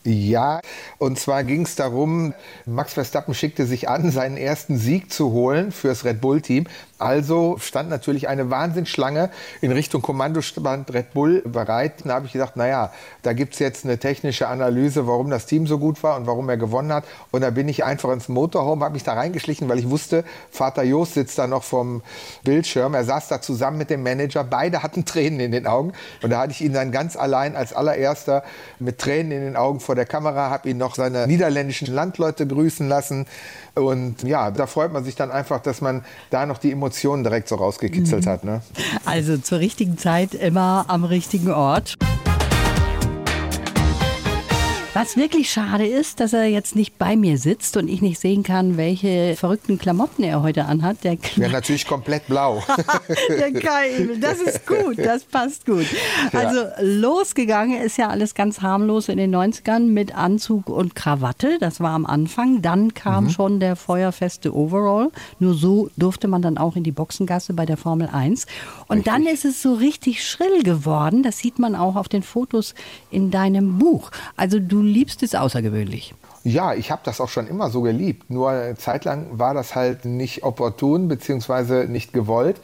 Ja, 0.03 0.61
und 0.97 1.19
zwar 1.19 1.43
ging 1.43 1.61
es 1.61 1.75
darum, 1.75 2.33
Max 2.65 2.93
Verstappen 2.93 3.35
schickte 3.35 3.67
sich 3.67 3.87
an, 3.87 4.09
seinen 4.09 4.35
ersten 4.35 4.79
Sieg 4.79 5.13
zu 5.13 5.31
holen 5.31 5.71
fürs 5.71 6.05
Red 6.05 6.21
Bull-Team. 6.21 6.65
Also 7.01 7.58
stand 7.58 7.89
natürlich 7.89 8.27
eine 8.27 8.51
Wahnsinnsschlange 8.51 9.31
in 9.60 9.72
Richtung 9.72 10.03
Kommandostand 10.03 10.93
Red 10.93 11.13
Bull 11.13 11.41
bereit. 11.41 11.93
Da 12.03 12.13
habe 12.13 12.27
ich 12.27 12.34
gesagt, 12.34 12.58
naja, 12.58 12.91
da 13.24 13.34
gibt 13.34 13.53
es 13.53 13.60
jetzt 13.60 13.86
eine 13.86 13.98
technische 13.98 14.48
Analyse, 14.48 15.08
warum 15.08 15.31
das 15.31 15.48
Team 15.48 15.65
so 15.65 15.79
gut 15.79 16.03
war 16.03 16.15
und 16.15 16.27
warum 16.27 16.48
er 16.48 16.58
gewonnen 16.58 16.93
hat. 16.93 17.05
Und 17.31 17.41
da 17.41 17.50
bin 17.50 17.67
ich 17.67 17.84
einfach 17.84 18.12
ins 18.12 18.29
Motorhome, 18.29 18.86
habe 18.86 18.93
mich 18.93 19.03
da 19.03 19.13
reingeschlichen, 19.13 19.67
weil 19.67 19.79
ich 19.79 19.89
wusste, 19.89 20.24
Vater 20.51 20.84
Jost 20.84 21.15
sitzt 21.15 21.39
da 21.39 21.48
noch 21.48 21.63
vom 21.63 22.03
Bildschirm. 22.43 22.93
Er 22.93 23.03
saß 23.03 23.29
da 23.29 23.41
zusammen 23.41 23.79
mit 23.79 23.89
dem 23.89 24.03
Manager. 24.03 24.43
Beide 24.43 24.84
hatten 24.84 25.03
Tränen 25.03 25.39
in 25.39 25.51
den 25.51 25.65
Augen. 25.65 25.93
Und 26.22 26.29
da 26.29 26.41
hatte 26.41 26.51
ich 26.51 26.62
ihn 26.62 26.74
dann 26.74 26.91
ganz 26.91 27.15
allein 27.15 27.55
als 27.55 27.74
allererster 27.74 28.43
mit 28.77 29.00
Tränen 29.00 29.31
in 29.31 29.41
den 29.41 29.55
Augen 29.55 29.79
vor 29.79 29.96
der 29.96 30.05
Kamera, 30.05 30.51
habe 30.51 30.70
ihn 30.70 30.77
noch 30.77 30.93
seine 30.93 31.25
niederländischen 31.25 31.91
Landleute 31.91 32.46
grüßen 32.46 32.88
lassen. 32.88 33.25
Und 33.74 34.22
ja, 34.22 34.51
da 34.51 34.67
freut 34.67 34.93
man 34.93 35.03
sich 35.03 35.15
dann 35.15 35.31
einfach, 35.31 35.62
dass 35.62 35.81
man 35.81 36.05
da 36.29 36.46
noch 36.46 36.60
die 36.60 36.72
Emotionen 36.72 36.90
Emotionen 36.91 37.24
direkt 37.24 37.48
so 37.48 37.55
rausgekitzelt 37.55 38.25
mhm. 38.25 38.29
hat. 38.29 38.43
Ne? 38.43 38.62
Also 39.05 39.38
zur 39.38 39.60
richtigen 39.60 39.98
Zeit 39.98 40.33
immer 40.33 40.86
am 40.89 41.05
richtigen 41.05 41.50
Ort. 41.50 41.95
Was 45.01 45.17
wirklich 45.17 45.50
schade 45.50 45.88
ist, 45.88 46.20
dass 46.20 46.31
er 46.31 46.46
jetzt 46.46 46.75
nicht 46.75 47.00
bei 47.00 47.15
mir 47.15 47.39
sitzt 47.39 47.75
und 47.75 47.88
ich 47.88 48.03
nicht 48.03 48.20
sehen 48.20 48.43
kann, 48.43 48.77
welche 48.77 49.36
verrückten 49.36 49.79
Klamotten 49.79 50.22
er 50.22 50.43
heute 50.43 50.65
anhat. 50.65 51.03
Der 51.03 51.17
ja, 51.38 51.48
natürlich 51.50 51.88
komplett 51.88 52.27
blau. 52.27 52.62
der 53.29 53.51
Kai, 53.51 54.10
das 54.20 54.39
ist 54.39 54.67
gut, 54.67 55.00
das 55.00 55.24
passt 55.24 55.65
gut. 55.65 55.88
Also 56.31 56.60
ja. 56.60 56.74
losgegangen 56.81 57.81
ist 57.81 57.98
ja 57.98 58.10
alles 58.10 58.36
ganz 58.36 58.62
harmlos 58.62 59.10
in 59.10 59.17
den 59.17 59.36
90ern 59.36 59.88
mit 59.88 60.13
Anzug 60.13 60.70
und 60.70 60.93
Krawatte. 60.93 61.58
Das 61.60 61.79
war 61.79 61.93
am 61.93 62.05
Anfang. 62.05 62.62
Dann 62.62 62.93
kam 62.93 63.24
mhm. 63.24 63.29
schon 63.31 63.60
der 63.60 63.75
feuerfeste 63.75 64.55
Overall. 64.55 65.10
Nur 65.39 65.55
so 65.55 65.89
durfte 65.98 66.27
man 66.27 66.43
dann 66.43 66.60
auch 66.60 66.75
in 66.75 66.84
die 66.84 66.91
Boxengasse 66.91 67.53
bei 67.53 67.65
der 67.65 67.77
Formel 67.77 68.08
1. 68.08 68.46
Und 68.88 68.98
richtig. 68.98 69.12
dann 69.12 69.25
ist 69.25 69.46
es 69.46 69.63
so 69.63 69.74
richtig 69.74 70.24
schrill 70.24 70.62
geworden. 70.62 71.24
Das 71.24 71.39
sieht 71.39 71.58
man 71.58 71.74
auch 71.74 71.96
auf 71.96 72.08
den 72.08 72.22
Fotos 72.22 72.75
in 73.10 73.31
deinem 73.31 73.79
Buch. 73.79 74.12
Also 74.38 74.60
du 74.60 74.90
liebst 74.91 75.24
es 75.24 75.33
außergewöhnlich. 75.33 76.13
Ja, 76.43 76.74
ich 76.74 76.89
habe 76.89 77.01
das 77.05 77.21
auch 77.21 77.29
schon 77.29 77.48
immer 77.48 77.69
so 77.69 77.81
geliebt. 77.81 78.29
Nur 78.29 78.50
eine 78.50 78.75
Zeit 78.75 79.05
lang 79.05 79.27
war 79.31 79.53
das 79.53 79.75
halt 79.75 80.05
nicht 80.05 80.43
opportun 80.43 81.07
bzw. 81.07 81.88
nicht 81.88 82.13
gewollt. 82.13 82.57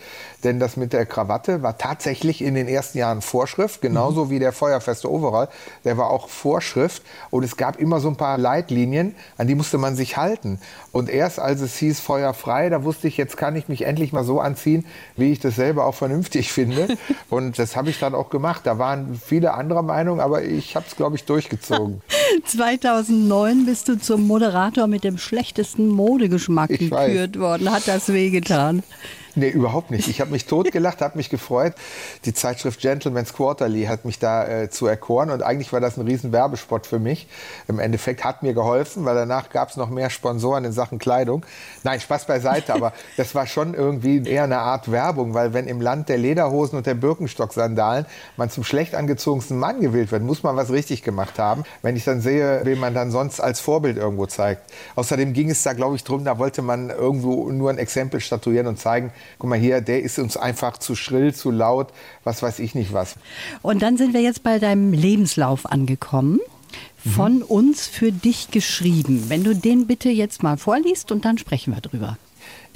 Denn 0.43 0.59
das 0.59 0.77
mit 0.77 0.93
der 0.93 1.05
Krawatte 1.05 1.63
war 1.63 1.77
tatsächlich 1.77 2.43
in 2.43 2.53
den 2.53 2.67
ersten 2.67 2.99
Jahren 2.99 3.21
Vorschrift, 3.21 3.81
genauso 3.81 4.25
mhm. 4.25 4.29
wie 4.29 4.39
der 4.39 4.51
feuerfeste 4.51 5.11
Overall. 5.11 5.49
Der 5.83 5.97
war 5.97 6.11
auch 6.11 6.29
Vorschrift. 6.29 7.01
Und 7.31 7.43
es 7.43 7.57
gab 7.57 7.79
immer 7.79 7.99
so 7.99 8.07
ein 8.07 8.17
paar 8.17 8.37
Leitlinien, 8.37 9.15
an 9.37 9.47
die 9.47 9.55
musste 9.55 9.77
man 9.77 9.95
sich 9.95 10.17
halten. 10.17 10.59
Und 10.91 11.09
erst 11.09 11.39
als 11.39 11.61
es 11.61 11.75
hieß 11.77 11.99
Feuer 11.99 12.33
frei, 12.33 12.69
da 12.69 12.83
wusste 12.83 13.07
ich, 13.07 13.17
jetzt 13.17 13.37
kann 13.37 13.55
ich 13.55 13.67
mich 13.67 13.83
endlich 13.83 14.13
mal 14.13 14.23
so 14.23 14.39
anziehen, 14.39 14.85
wie 15.15 15.31
ich 15.31 15.39
das 15.39 15.55
selber 15.55 15.85
auch 15.85 15.95
vernünftig 15.95 16.51
finde. 16.51 16.87
Und 17.29 17.57
das 17.57 17.75
habe 17.75 17.89
ich 17.89 17.99
dann 17.99 18.13
auch 18.13 18.29
gemacht. 18.29 18.61
Da 18.65 18.77
waren 18.77 19.19
viele 19.23 19.53
andere 19.53 19.83
Meinungen, 19.83 20.19
aber 20.19 20.43
ich 20.43 20.75
habe 20.75 20.85
es, 20.87 20.95
glaube 20.95 21.15
ich, 21.15 21.25
durchgezogen. 21.25 22.01
2009 22.45 23.65
bist 23.65 23.87
du 23.87 23.99
zum 23.99 24.27
Moderator 24.27 24.87
mit 24.87 25.03
dem 25.03 25.17
schlechtesten 25.17 25.87
Modegeschmack 25.87 26.69
ich 26.69 26.91
gekürt 26.91 27.35
weiß. 27.35 27.41
worden. 27.41 27.71
Hat 27.71 27.87
das 27.87 28.09
wehgetan? 28.13 28.83
Nee, 29.37 29.49
überhaupt 29.49 29.91
nicht. 29.91 30.07
Ich 30.07 30.19
habe 30.19 30.31
mich 30.31 30.47
totgelacht, 30.47 30.99
habe 30.99 31.15
mich 31.15 31.29
gefreut. 31.29 31.75
Die 32.25 32.33
Zeitschrift 32.33 32.79
Gentleman's 32.79 33.35
Quarterly 33.35 33.85
hat 33.85 34.03
mich 34.03 34.17
da 34.17 34.47
äh, 34.47 34.69
zu 34.71 34.87
erkoren 34.87 35.29
und 35.29 35.43
eigentlich 35.43 35.71
war 35.71 35.79
das 35.79 35.95
ein 35.95 36.07
riesen 36.07 36.31
Werbespot 36.31 36.87
für 36.87 36.97
mich. 36.97 37.27
Im 37.67 37.77
Endeffekt 37.77 38.23
hat 38.23 38.41
mir 38.41 38.55
geholfen, 38.55 39.05
weil 39.05 39.13
danach 39.13 39.51
gab 39.51 39.69
es 39.69 39.77
noch 39.77 39.91
mehr 39.91 40.09
Sponsoren 40.09 40.65
in 40.65 40.71
Sachen 40.71 40.97
Kleidung. 40.97 41.45
Nein, 41.83 41.99
Spaß 41.99 42.25
beiseite, 42.25 42.73
aber 42.73 42.93
das 43.17 43.35
war 43.35 43.45
schon 43.45 43.75
irgendwie 43.75 44.27
eher 44.27 44.45
eine 44.45 44.57
Art 44.57 44.91
Werbung, 44.91 45.35
weil 45.35 45.53
wenn 45.53 45.67
im 45.67 45.81
Land 45.81 46.09
der 46.09 46.17
Lederhosen 46.17 46.75
und 46.75 46.87
der 46.87 46.95
Birkenstock-Sandalen 46.95 48.07
man 48.37 48.49
zum 48.49 48.63
schlecht 48.63 48.95
angezogensten 48.95 49.59
Mann 49.59 49.81
gewählt 49.81 50.11
wird, 50.11 50.23
muss 50.23 50.41
man 50.41 50.55
was 50.55 50.71
richtig 50.71 51.03
gemacht 51.03 51.37
haben. 51.37 51.63
Wenn 51.83 51.95
ich 51.95 52.05
dann 52.05 52.21
sehe, 52.21 52.61
wen 52.63 52.79
man 52.79 52.95
dann 52.95 53.11
sonst 53.11 53.39
als 53.39 53.59
Vorbild 53.59 53.97
irgendwo 53.97 54.25
zeigt. 54.25 54.63
Außerdem 54.95 55.33
ging 55.33 55.51
es 55.51 55.61
da, 55.61 55.73
glaube 55.73 55.95
ich, 55.95 56.03
drum, 56.03 56.25
da 56.25 56.39
wollte 56.39 56.63
man 56.63 56.89
irgendwo 56.89 57.51
nur 57.51 57.69
ein 57.69 57.77
Exempel 57.77 58.19
statuieren 58.19 58.65
und 58.65 58.79
zeigen, 58.79 59.11
guck 59.39 59.49
mal 59.49 59.59
hier, 59.59 59.81
der 59.81 60.01
ist 60.01 60.19
uns 60.19 60.37
einfach 60.37 60.77
zu 60.77 60.95
schrill, 60.95 61.33
zu 61.33 61.51
laut, 61.51 61.89
was 62.23 62.41
weiß 62.41 62.59
ich 62.59 62.75
nicht 62.75 62.93
was. 62.93 63.15
Und 63.61 63.81
dann 63.81 63.97
sind 63.97 64.13
wir 64.13 64.21
jetzt 64.21 64.43
bei 64.43 64.59
deinem 64.59 64.93
Lebenslauf 64.93 65.65
angekommen. 65.65 66.39
Von 67.15 67.37
mhm. 67.37 67.43
uns 67.43 67.87
für 67.87 68.11
dich 68.11 68.51
geschrieben. 68.51 69.25
Wenn 69.29 69.43
du 69.43 69.55
den 69.55 69.87
bitte 69.87 70.09
jetzt 70.09 70.43
mal 70.43 70.57
vorliest 70.57 71.11
und 71.11 71.23
dann 71.23 71.37
sprechen 71.37 71.73
wir 71.73 71.79
drüber. 71.79 72.17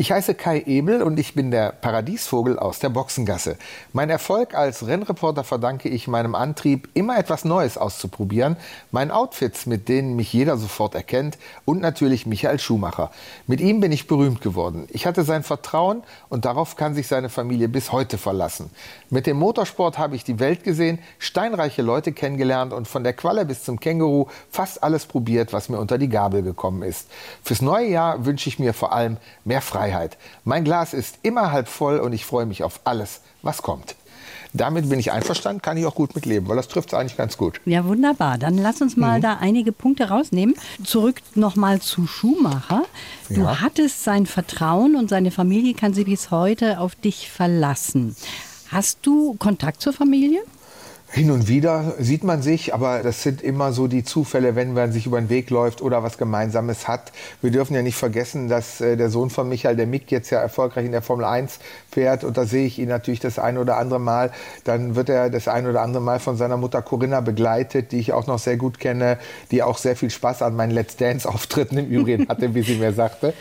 Ich 0.01 0.11
heiße 0.11 0.33
Kai 0.33 0.63
Ebel 0.65 1.03
und 1.03 1.19
ich 1.19 1.35
bin 1.35 1.51
der 1.51 1.73
Paradiesvogel 1.73 2.57
aus 2.57 2.79
der 2.79 2.89
Boxengasse. 2.89 3.55
Mein 3.93 4.09
Erfolg 4.09 4.55
als 4.55 4.87
Rennreporter 4.87 5.43
verdanke 5.43 5.89
ich 5.89 6.07
meinem 6.07 6.33
Antrieb, 6.33 6.89
immer 6.95 7.19
etwas 7.19 7.45
Neues 7.45 7.77
auszuprobieren, 7.77 8.57
meinen 8.89 9.11
Outfits, 9.11 9.67
mit 9.67 9.89
denen 9.89 10.15
mich 10.15 10.33
jeder 10.33 10.57
sofort 10.57 10.95
erkennt 10.95 11.37
und 11.65 11.81
natürlich 11.81 12.25
Michael 12.25 12.57
Schumacher. 12.57 13.11
Mit 13.45 13.61
ihm 13.61 13.79
bin 13.79 13.91
ich 13.91 14.07
berühmt 14.07 14.41
geworden. 14.41 14.87
Ich 14.89 15.05
hatte 15.05 15.23
sein 15.23 15.43
Vertrauen 15.43 16.01
und 16.29 16.45
darauf 16.45 16.75
kann 16.75 16.95
sich 16.95 17.07
seine 17.07 17.29
Familie 17.29 17.69
bis 17.69 17.91
heute 17.91 18.17
verlassen. 18.17 18.71
Mit 19.11 19.27
dem 19.27 19.37
Motorsport 19.37 19.99
habe 19.99 20.15
ich 20.15 20.23
die 20.23 20.39
Welt 20.39 20.63
gesehen, 20.63 20.97
steinreiche 21.19 21.83
Leute 21.83 22.11
kennengelernt 22.11 22.73
und 22.73 22.87
von 22.87 23.03
der 23.03 23.13
Qualle 23.13 23.45
bis 23.45 23.63
zum 23.63 23.79
Känguru 23.79 24.29
fast 24.49 24.81
alles 24.81 25.05
probiert, 25.05 25.53
was 25.53 25.69
mir 25.69 25.77
unter 25.77 25.99
die 25.99 26.09
Gabel 26.09 26.41
gekommen 26.41 26.81
ist. 26.81 27.07
Fürs 27.43 27.61
neue 27.61 27.87
Jahr 27.87 28.25
wünsche 28.25 28.49
ich 28.49 28.57
mir 28.57 28.73
vor 28.73 28.93
allem 28.93 29.17
mehr 29.45 29.61
Freiheit. 29.61 29.90
Freiheit. 29.91 30.17
Mein 30.43 30.63
Glas 30.63 30.93
ist 30.93 31.19
immer 31.21 31.51
halb 31.51 31.67
voll 31.67 31.99
und 31.99 32.13
ich 32.13 32.25
freue 32.25 32.45
mich 32.45 32.63
auf 32.63 32.81
alles, 32.85 33.21
was 33.41 33.61
kommt. 33.61 33.95
Damit 34.53 34.89
bin 34.89 34.99
ich 34.99 35.13
einverstanden, 35.13 35.61
kann 35.61 35.77
ich 35.77 35.85
auch 35.85 35.95
gut 35.95 36.13
mitleben, 36.13 36.49
weil 36.49 36.57
das 36.57 36.67
trifft 36.67 36.89
es 36.89 36.93
eigentlich 36.93 37.15
ganz 37.15 37.37
gut. 37.37 37.61
Ja, 37.65 37.85
wunderbar. 37.85 38.37
Dann 38.37 38.57
lass 38.57 38.81
uns 38.81 38.97
mal 38.97 39.19
mhm. 39.19 39.21
da 39.21 39.37
einige 39.39 39.71
Punkte 39.71 40.09
rausnehmen. 40.09 40.55
Zurück 40.83 41.21
nochmal 41.35 41.79
zu 41.79 42.05
Schumacher. 42.05 42.83
Du 43.29 43.41
ja. 43.41 43.61
hattest 43.61 44.03
sein 44.03 44.25
Vertrauen 44.25 44.95
und 44.95 45.09
seine 45.09 45.31
Familie 45.31 45.73
kann 45.73 45.93
sich 45.93 46.05
bis 46.05 46.31
heute 46.31 46.79
auf 46.79 46.95
dich 46.95 47.29
verlassen. 47.29 48.15
Hast 48.69 48.99
du 49.03 49.35
Kontakt 49.35 49.81
zur 49.81 49.93
Familie? 49.93 50.41
Hin 51.13 51.29
und 51.29 51.49
wieder 51.49 51.95
sieht 51.99 52.23
man 52.23 52.41
sich, 52.41 52.73
aber 52.73 53.03
das 53.03 53.21
sind 53.21 53.41
immer 53.41 53.73
so 53.73 53.87
die 53.87 54.05
Zufälle, 54.05 54.55
wenn 54.55 54.71
man 54.71 54.93
sich 54.93 55.07
über 55.07 55.19
den 55.19 55.29
Weg 55.29 55.49
läuft 55.49 55.81
oder 55.81 56.03
was 56.03 56.17
Gemeinsames 56.17 56.87
hat. 56.87 57.11
Wir 57.41 57.51
dürfen 57.51 57.73
ja 57.75 57.81
nicht 57.81 57.97
vergessen, 57.97 58.47
dass 58.47 58.79
äh, 58.79 58.95
der 58.95 59.09
Sohn 59.09 59.29
von 59.29 59.49
Michael, 59.49 59.75
der 59.75 59.87
Mick, 59.87 60.09
jetzt 60.09 60.29
ja 60.29 60.39
erfolgreich 60.39 60.85
in 60.85 60.93
der 60.93 61.01
Formel 61.01 61.25
1 61.25 61.59
fährt 61.91 62.23
und 62.23 62.37
da 62.37 62.45
sehe 62.45 62.65
ich 62.65 62.79
ihn 62.79 62.87
natürlich 62.87 63.19
das 63.19 63.39
ein 63.39 63.57
oder 63.57 63.75
andere 63.75 63.99
Mal. 63.99 64.31
Dann 64.63 64.95
wird 64.95 65.09
er 65.09 65.29
das 65.29 65.49
ein 65.49 65.67
oder 65.67 65.81
andere 65.81 66.01
Mal 66.01 66.21
von 66.21 66.37
seiner 66.37 66.55
Mutter 66.55 66.81
Corinna 66.81 67.19
begleitet, 67.19 67.91
die 67.91 67.99
ich 67.99 68.13
auch 68.13 68.27
noch 68.27 68.39
sehr 68.39 68.55
gut 68.55 68.79
kenne, 68.79 69.17
die 69.51 69.63
auch 69.63 69.79
sehr 69.79 69.97
viel 69.97 70.11
Spaß 70.11 70.41
an 70.43 70.55
meinen 70.55 70.71
Let's 70.71 70.95
Dance-Auftritten 70.95 71.77
im 71.77 71.89
Übrigen 71.89 72.25
hatte, 72.29 72.55
wie 72.55 72.61
sie 72.61 72.75
mir 72.75 72.93
sagte. 72.93 73.33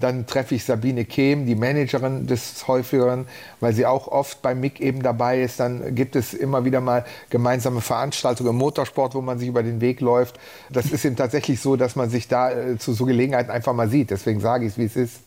Dann 0.00 0.26
treffe 0.26 0.54
ich 0.54 0.64
Sabine 0.64 1.04
Kehm, 1.04 1.46
die 1.46 1.54
Managerin 1.54 2.26
des 2.26 2.66
Häufigeren, 2.68 3.26
weil 3.60 3.72
sie 3.72 3.86
auch 3.86 4.08
oft 4.08 4.42
beim 4.42 4.60
MIG 4.60 4.80
eben 4.80 5.02
dabei 5.02 5.42
ist. 5.42 5.60
Dann 5.60 5.94
gibt 5.94 6.16
es 6.16 6.34
immer 6.34 6.64
wieder 6.64 6.80
mal 6.80 7.04
gemeinsame 7.30 7.80
Veranstaltungen 7.80 8.50
im 8.50 8.56
Motorsport, 8.56 9.14
wo 9.14 9.20
man 9.20 9.38
sich 9.38 9.48
über 9.48 9.62
den 9.62 9.80
Weg 9.80 10.00
läuft. 10.00 10.38
Das 10.70 10.86
ist 10.86 11.04
eben 11.04 11.16
tatsächlich 11.16 11.60
so, 11.60 11.76
dass 11.76 11.96
man 11.96 12.10
sich 12.10 12.28
da 12.28 12.50
äh, 12.50 12.78
zu 12.78 12.92
so 12.92 13.04
Gelegenheiten 13.04 13.50
einfach 13.50 13.72
mal 13.72 13.88
sieht. 13.88 14.10
Deswegen 14.10 14.40
sage 14.40 14.66
ich 14.66 14.72
es, 14.72 14.78
wie 14.78 14.84
es 14.84 14.96
ist. 14.96 15.20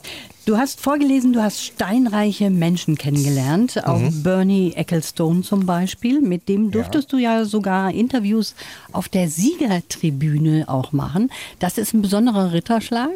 Du 0.46 0.58
hast 0.58 0.82
vorgelesen, 0.82 1.32
du 1.34 1.44
hast 1.44 1.64
steinreiche 1.64 2.50
Menschen 2.50 2.98
kennengelernt, 2.98 3.86
auch 3.86 4.00
mhm. 4.00 4.24
Bernie 4.24 4.74
Ecclestone 4.74 5.42
zum 5.42 5.68
Beispiel. 5.68 6.22
Mit 6.22 6.50
dem 6.50 6.72
durftest 6.72 7.12
ja. 7.12 7.18
du 7.18 7.24
ja 7.24 7.46
sogar 7.46 7.94
Interviews 7.94 8.56
auf 8.92 9.10
der 9.10 9.30
Siegertribüne 9.30 10.66
auch 10.68 10.92
machen. 10.92 11.32
Das 11.60 11.78
ist 11.78 11.94
ein 11.94 12.02
besonderer 12.02 12.52
Ritterschlag. 12.52 13.12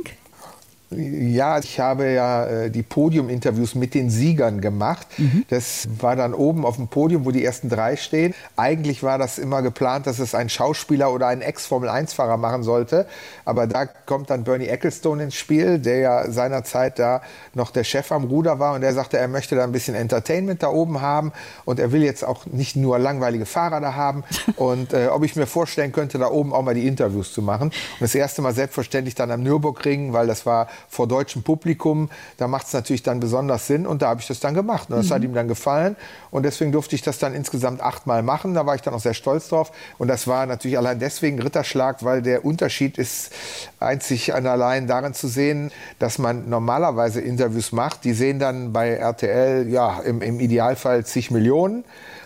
Ja, 0.95 1.59
ich 1.59 1.79
habe 1.79 2.11
ja 2.11 2.45
äh, 2.45 2.69
die 2.69 2.83
Podiuminterviews 2.83 3.75
mit 3.75 3.93
den 3.93 4.09
Siegern 4.09 4.61
gemacht. 4.61 5.07
Mhm. 5.17 5.45
Das 5.49 5.87
war 5.99 6.15
dann 6.15 6.33
oben 6.33 6.65
auf 6.65 6.75
dem 6.77 6.87
Podium, 6.87 7.25
wo 7.25 7.31
die 7.31 7.43
ersten 7.43 7.69
drei 7.69 7.95
stehen. 7.95 8.33
Eigentlich 8.55 9.03
war 9.03 9.17
das 9.17 9.37
immer 9.37 9.61
geplant, 9.61 10.07
dass 10.07 10.19
es 10.19 10.35
ein 10.35 10.49
Schauspieler 10.49 11.11
oder 11.13 11.27
ein 11.27 11.41
Ex-Formel-1-Fahrer 11.41 12.37
machen 12.37 12.63
sollte. 12.63 13.05
Aber 13.45 13.67
da 13.67 13.85
kommt 13.85 14.29
dann 14.29 14.43
Bernie 14.43 14.67
Ecclestone 14.67 15.23
ins 15.23 15.35
Spiel, 15.35 15.79
der 15.79 15.97
ja 15.99 16.31
seinerzeit 16.31 16.99
da 16.99 17.21
noch 17.53 17.71
der 17.71 17.83
Chef 17.83 18.11
am 18.11 18.25
Ruder 18.25 18.59
war. 18.59 18.75
Und 18.75 18.81
der 18.81 18.93
sagte, 18.93 19.17
er 19.17 19.27
möchte 19.27 19.55
da 19.55 19.63
ein 19.63 19.71
bisschen 19.71 19.95
Entertainment 19.95 20.63
da 20.63 20.69
oben 20.69 21.01
haben. 21.01 21.31
Und 21.65 21.79
er 21.79 21.91
will 21.91 22.03
jetzt 22.03 22.23
auch 22.23 22.45
nicht 22.45 22.75
nur 22.75 22.99
langweilige 22.99 23.45
Fahrer 23.45 23.81
da 23.81 23.95
haben. 23.95 24.23
Und 24.55 24.93
äh, 24.93 25.07
ob 25.07 25.23
ich 25.23 25.35
mir 25.35 25.47
vorstellen 25.47 25.91
könnte, 25.91 26.17
da 26.17 26.27
oben 26.27 26.53
auch 26.53 26.61
mal 26.61 26.75
die 26.75 26.87
Interviews 26.87 27.33
zu 27.33 27.41
machen. 27.41 27.69
Und 27.69 28.01
das 28.01 28.15
erste 28.15 28.41
Mal 28.41 28.53
selbstverständlich 28.53 29.15
dann 29.15 29.31
am 29.31 29.43
Nürburgring, 29.43 30.13
weil 30.13 30.27
das 30.27 30.45
war 30.45 30.67
vor 30.89 31.07
deutschem 31.07 31.43
Publikum. 31.43 32.09
Da 32.37 32.47
macht 32.47 32.67
es 32.67 32.73
natürlich 32.73 33.03
dann 33.03 33.19
besonders 33.19 33.67
Sinn 33.67 33.85
und 33.85 34.01
da 34.01 34.09
habe 34.09 34.21
ich 34.21 34.27
das 34.27 34.39
dann 34.39 34.53
gemacht. 34.53 34.89
Und 34.89 34.97
das 34.97 35.07
mhm. 35.09 35.13
hat 35.13 35.23
ihm 35.23 35.33
dann 35.33 35.47
gefallen 35.47 35.95
und 36.31 36.43
deswegen 36.43 36.71
durfte 36.71 36.95
ich 36.95 37.01
das 37.01 37.19
dann 37.19 37.33
insgesamt 37.33 37.81
achtmal 37.81 38.23
machen. 38.23 38.53
Da 38.53 38.65
war 38.65 38.75
ich 38.75 38.81
dann 38.81 38.93
auch 38.93 38.99
sehr 38.99 39.13
stolz 39.13 39.49
drauf. 39.49 39.71
Und 39.97 40.07
das 40.07 40.27
war 40.27 40.45
natürlich 40.45 40.77
allein 40.77 40.99
deswegen 40.99 41.41
Ritterschlag, 41.41 42.03
weil 42.03 42.21
der 42.21 42.45
Unterschied 42.45 42.97
ist 42.97 43.31
einzig 43.79 44.33
und 44.33 44.47
allein 44.47 44.87
darin 44.87 45.13
zu 45.13 45.27
sehen, 45.27 45.71
dass 45.99 46.17
man 46.17 46.49
normalerweise 46.49 47.21
Interviews 47.21 47.71
macht. 47.71 48.03
Die 48.03 48.13
sehen 48.13 48.39
dann 48.39 48.73
bei 48.73 48.89
RTL 48.89 49.67
ja 49.69 49.99
im, 49.99 50.21
im 50.21 50.39
Idealfall 50.39 51.05
zig 51.05 51.31
Millionen. 51.31 51.83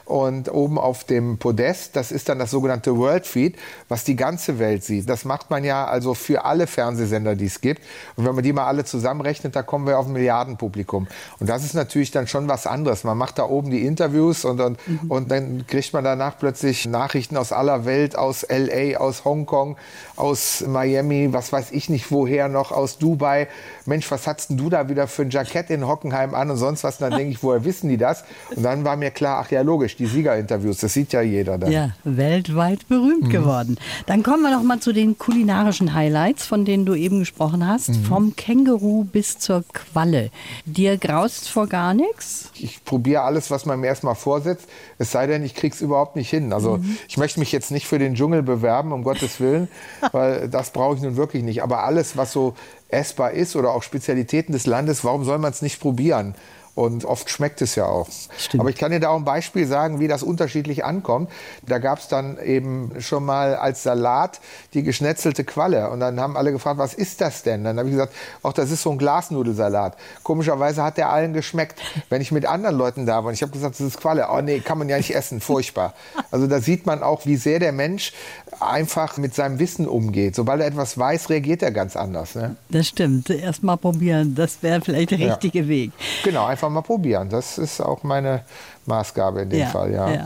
Und 0.07 0.49
oben 0.49 0.77
auf 0.77 1.03
dem 1.03 1.37
Podest, 1.37 1.97
das 1.97 2.13
ist 2.13 2.29
dann 2.29 2.39
das 2.39 2.51
sogenannte 2.51 2.95
World 2.97 3.27
Feed, 3.27 3.57
was 3.89 4.05
die 4.05 4.15
ganze 4.15 4.57
Welt 4.57 4.81
sieht. 4.81 5.09
Das 5.09 5.25
macht 5.25 5.49
man 5.49 5.65
ja 5.65 5.85
also 5.85 6.13
für 6.13 6.45
alle 6.45 6.65
Fernsehsender, 6.65 7.35
die 7.35 7.47
es 7.47 7.59
gibt. 7.59 7.81
Und 8.15 8.25
wenn 8.25 8.33
man 8.33 8.41
die 8.41 8.53
mal 8.53 8.67
alle 8.67 8.85
zusammenrechnet, 8.85 9.53
da 9.53 9.63
kommen 9.63 9.85
wir 9.85 9.99
auf 9.99 10.05
ein 10.05 10.13
Milliardenpublikum. 10.13 11.07
Und 11.39 11.49
das 11.49 11.65
ist 11.65 11.73
natürlich 11.73 12.11
dann 12.11 12.25
schon 12.25 12.47
was 12.47 12.67
anderes. 12.67 13.03
Man 13.03 13.17
macht 13.17 13.37
da 13.37 13.43
oben 13.43 13.69
die 13.69 13.85
Interviews 13.85 14.45
und, 14.45 14.61
und, 14.61 14.87
mhm. 14.87 15.11
und 15.11 15.29
dann 15.29 15.67
kriegt 15.67 15.91
man 15.91 16.05
danach 16.05 16.37
plötzlich 16.39 16.85
Nachrichten 16.85 17.35
aus 17.35 17.51
aller 17.51 17.83
Welt, 17.83 18.17
aus 18.17 18.45
LA, 18.49 18.97
aus 18.99 19.25
Hongkong, 19.25 19.75
aus 20.15 20.63
Miami, 20.65 21.33
was 21.33 21.51
weiß 21.51 21.71
ich 21.71 21.89
nicht 21.89 22.11
woher 22.11 22.47
noch, 22.47 22.71
aus 22.71 22.97
Dubai. 22.97 23.49
Mensch, 23.87 24.09
was 24.11 24.27
hast 24.27 24.49
denn 24.49 24.57
du 24.57 24.69
da 24.69 24.89
wieder 24.89 25.07
für 25.07 25.23
ein 25.23 25.29
Jackett 25.29 25.69
in 25.69 25.87
Hockenheim 25.87 26.35
an 26.35 26.51
und 26.51 26.57
sonst 26.57 26.83
was? 26.83 26.99
Und 26.99 27.09
dann 27.09 27.17
denke 27.17 27.31
ich, 27.31 27.41
woher 27.41 27.63
wissen 27.63 27.89
die 27.89 27.97
das? 27.97 28.23
Und 28.55 28.63
dann 28.63 28.83
war 28.83 28.97
mir 28.97 29.11
klar, 29.11 29.43
ach 29.43 29.51
ja, 29.51 29.61
logisch, 29.61 29.95
die 29.95 30.05
Siegerinterviews, 30.05 30.79
das 30.79 30.93
sieht 30.93 31.13
ja 31.13 31.21
jeder 31.21 31.57
dann. 31.57 31.71
Ja, 31.71 31.91
weltweit 32.03 32.87
berühmt 32.87 33.23
mhm. 33.23 33.29
geworden. 33.29 33.77
Dann 34.05 34.23
kommen 34.23 34.43
wir 34.43 34.51
noch 34.51 34.63
mal 34.63 34.79
zu 34.79 34.93
den 34.93 35.17
kulinarischen 35.17 35.93
Highlights, 35.93 36.45
von 36.45 36.65
denen 36.65 36.85
du 36.85 36.95
eben 36.95 37.19
gesprochen 37.19 37.65
hast. 37.65 37.89
Mhm. 37.89 38.03
Vom 38.03 38.35
Känguru 38.35 39.05
bis 39.05 39.39
zur 39.39 39.63
Qualle. 39.73 40.31
Dir 40.65 40.97
graust 40.97 41.49
vor 41.49 41.67
gar 41.67 41.93
nichts? 41.93 42.51
Ich 42.55 42.83
probiere 42.83 43.21
alles, 43.21 43.51
was 43.51 43.65
man 43.65 43.79
mir 43.79 43.87
erstmal 43.87 44.15
vorsetzt. 44.15 44.67
Es 44.97 45.11
sei 45.11 45.27
denn, 45.27 45.43
ich 45.43 45.55
krieg's 45.55 45.81
überhaupt 45.81 46.15
nicht 46.15 46.29
hin. 46.29 46.53
Also 46.53 46.77
mhm. 46.77 46.97
ich 47.07 47.17
möchte 47.17 47.39
mich 47.39 47.51
jetzt 47.51 47.71
nicht 47.71 47.87
für 47.87 47.99
den 47.99 48.15
Dschungel 48.15 48.43
bewerben, 48.43 48.91
um 48.91 49.03
Gottes 49.03 49.39
Willen, 49.39 49.67
weil 50.11 50.49
das 50.49 50.71
brauche 50.71 50.95
ich 50.95 51.01
nun 51.01 51.15
wirklich 51.15 51.43
nicht. 51.43 51.63
Aber 51.63 51.83
alles, 51.83 52.17
was 52.17 52.31
so 52.31 52.53
essbar 52.89 53.31
ist 53.31 53.55
oder 53.55 53.71
auch 53.71 53.83
Spezialitäten 53.83 54.53
des 54.53 54.65
Landes, 54.65 55.03
warum 55.03 55.23
soll 55.23 55.37
man 55.37 55.51
es 55.51 55.61
nicht 55.61 55.79
probieren? 55.79 56.35
Und 56.77 57.05
oft 57.05 57.27
schmeckt 57.31 57.63
es 57.63 57.73
ja 57.73 57.87
auch. 57.87 58.07
Stimmt. 58.37 58.61
Aber 58.61 58.69
ich 58.69 58.75
kann 58.75 58.91
dir 58.91 58.99
da 58.99 59.09
auch 59.09 59.15
ein 59.15 59.25
Beispiel 59.25 59.65
sagen, 59.65 59.99
wie 59.99 60.07
das 60.07 60.21
unterschiedlich 60.21 60.85
ankommt. 60.85 61.31
Da 61.65 61.79
gab 61.79 61.97
es 61.97 62.07
dann 62.07 62.37
eben 62.37 62.91
schon 62.99 63.25
mal 63.25 63.55
als 63.55 63.81
Salat 63.81 64.39
die 64.75 64.83
geschnetzelte 64.83 65.43
Qualle. 65.43 65.89
Und 65.89 66.01
dann 66.01 66.19
haben 66.19 66.37
alle 66.37 66.51
gefragt, 66.51 66.77
was 66.77 66.93
ist 66.93 67.19
das 67.19 67.41
denn? 67.41 67.63
Dann 67.63 67.79
habe 67.79 67.89
ich 67.89 67.95
gesagt, 67.95 68.13
auch 68.43 68.53
das 68.53 68.69
ist 68.69 68.83
so 68.83 68.91
ein 68.91 68.99
Glasnudelsalat. 68.99 69.97
Komischerweise 70.21 70.83
hat 70.83 70.97
der 70.97 71.09
allen 71.09 71.33
geschmeckt. 71.33 71.81
Wenn 72.09 72.21
ich 72.21 72.31
mit 72.31 72.45
anderen 72.45 72.77
Leuten 72.77 73.07
da 73.07 73.23
war 73.23 73.29
und 73.29 73.33
ich 73.33 73.41
habe 73.41 73.53
gesagt, 73.53 73.73
das 73.79 73.81
ist 73.81 73.99
Qualle. 73.99 74.27
Oh 74.31 74.41
nee, 74.41 74.59
kann 74.59 74.77
man 74.77 74.87
ja 74.87 74.97
nicht 74.97 75.15
essen. 75.15 75.41
Furchtbar. 75.41 75.95
Also 76.29 76.45
da 76.45 76.61
sieht 76.61 76.85
man 76.85 77.01
auch, 77.01 77.25
wie 77.25 77.37
sehr 77.37 77.57
der 77.57 77.71
Mensch 77.71 78.13
einfach 78.59 79.17
mit 79.17 79.33
seinem 79.33 79.57
Wissen 79.57 79.87
umgeht. 79.87 80.35
Sobald 80.35 80.61
er 80.61 80.67
etwas 80.67 80.95
weiß, 80.95 81.31
reagiert 81.31 81.63
er 81.63 81.71
ganz 81.71 81.95
anders. 81.95 82.35
Ne? 82.35 82.55
Das 82.69 82.87
stimmt. 82.87 83.31
Erst 83.31 83.63
mal 83.63 83.77
probieren. 83.77 84.35
Das 84.35 84.61
wäre 84.61 84.79
vielleicht 84.81 85.09
der 85.09 85.17
richtige 85.19 85.61
ja. 85.61 85.67
Weg. 85.67 85.91
Genau, 86.23 86.45
einfach 86.45 86.66
einfach 86.67 86.69
mal 86.69 86.81
probieren. 86.81 87.29
Das 87.29 87.57
ist 87.57 87.81
auch 87.81 88.03
meine 88.03 88.43
Maßgabe 88.85 89.41
in 89.41 89.49
dem 89.49 89.59
ja, 89.59 89.67
Fall, 89.67 89.91
ja. 89.91 90.09
ja. 90.09 90.25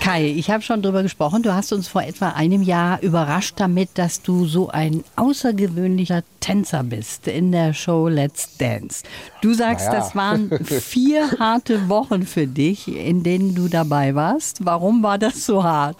Kai, 0.00 0.26
ich 0.26 0.50
habe 0.50 0.62
schon 0.62 0.80
darüber 0.80 1.02
gesprochen. 1.02 1.42
Du 1.42 1.52
hast 1.52 1.70
uns 1.72 1.86
vor 1.86 2.02
etwa 2.02 2.30
einem 2.30 2.62
Jahr 2.62 3.02
überrascht 3.02 3.54
damit, 3.58 3.90
dass 3.94 4.22
du 4.22 4.46
so 4.46 4.68
ein 4.68 5.04
außergewöhnlicher 5.16 6.22
Tänzer 6.40 6.82
bist 6.82 7.28
in 7.28 7.52
der 7.52 7.74
Show 7.74 8.08
Let's 8.08 8.56
Dance. 8.56 9.04
Du 9.42 9.52
sagst, 9.52 9.88
naja. 9.88 9.98
das 9.98 10.16
waren 10.16 10.50
vier 10.64 11.38
harte 11.38 11.90
Wochen 11.90 12.22
für 12.22 12.46
dich, 12.46 12.88
in 12.88 13.22
denen 13.22 13.54
du 13.54 13.68
dabei 13.68 14.14
warst. 14.14 14.64
Warum 14.64 15.02
war 15.02 15.18
das 15.18 15.44
so 15.44 15.62
hart? 15.62 15.96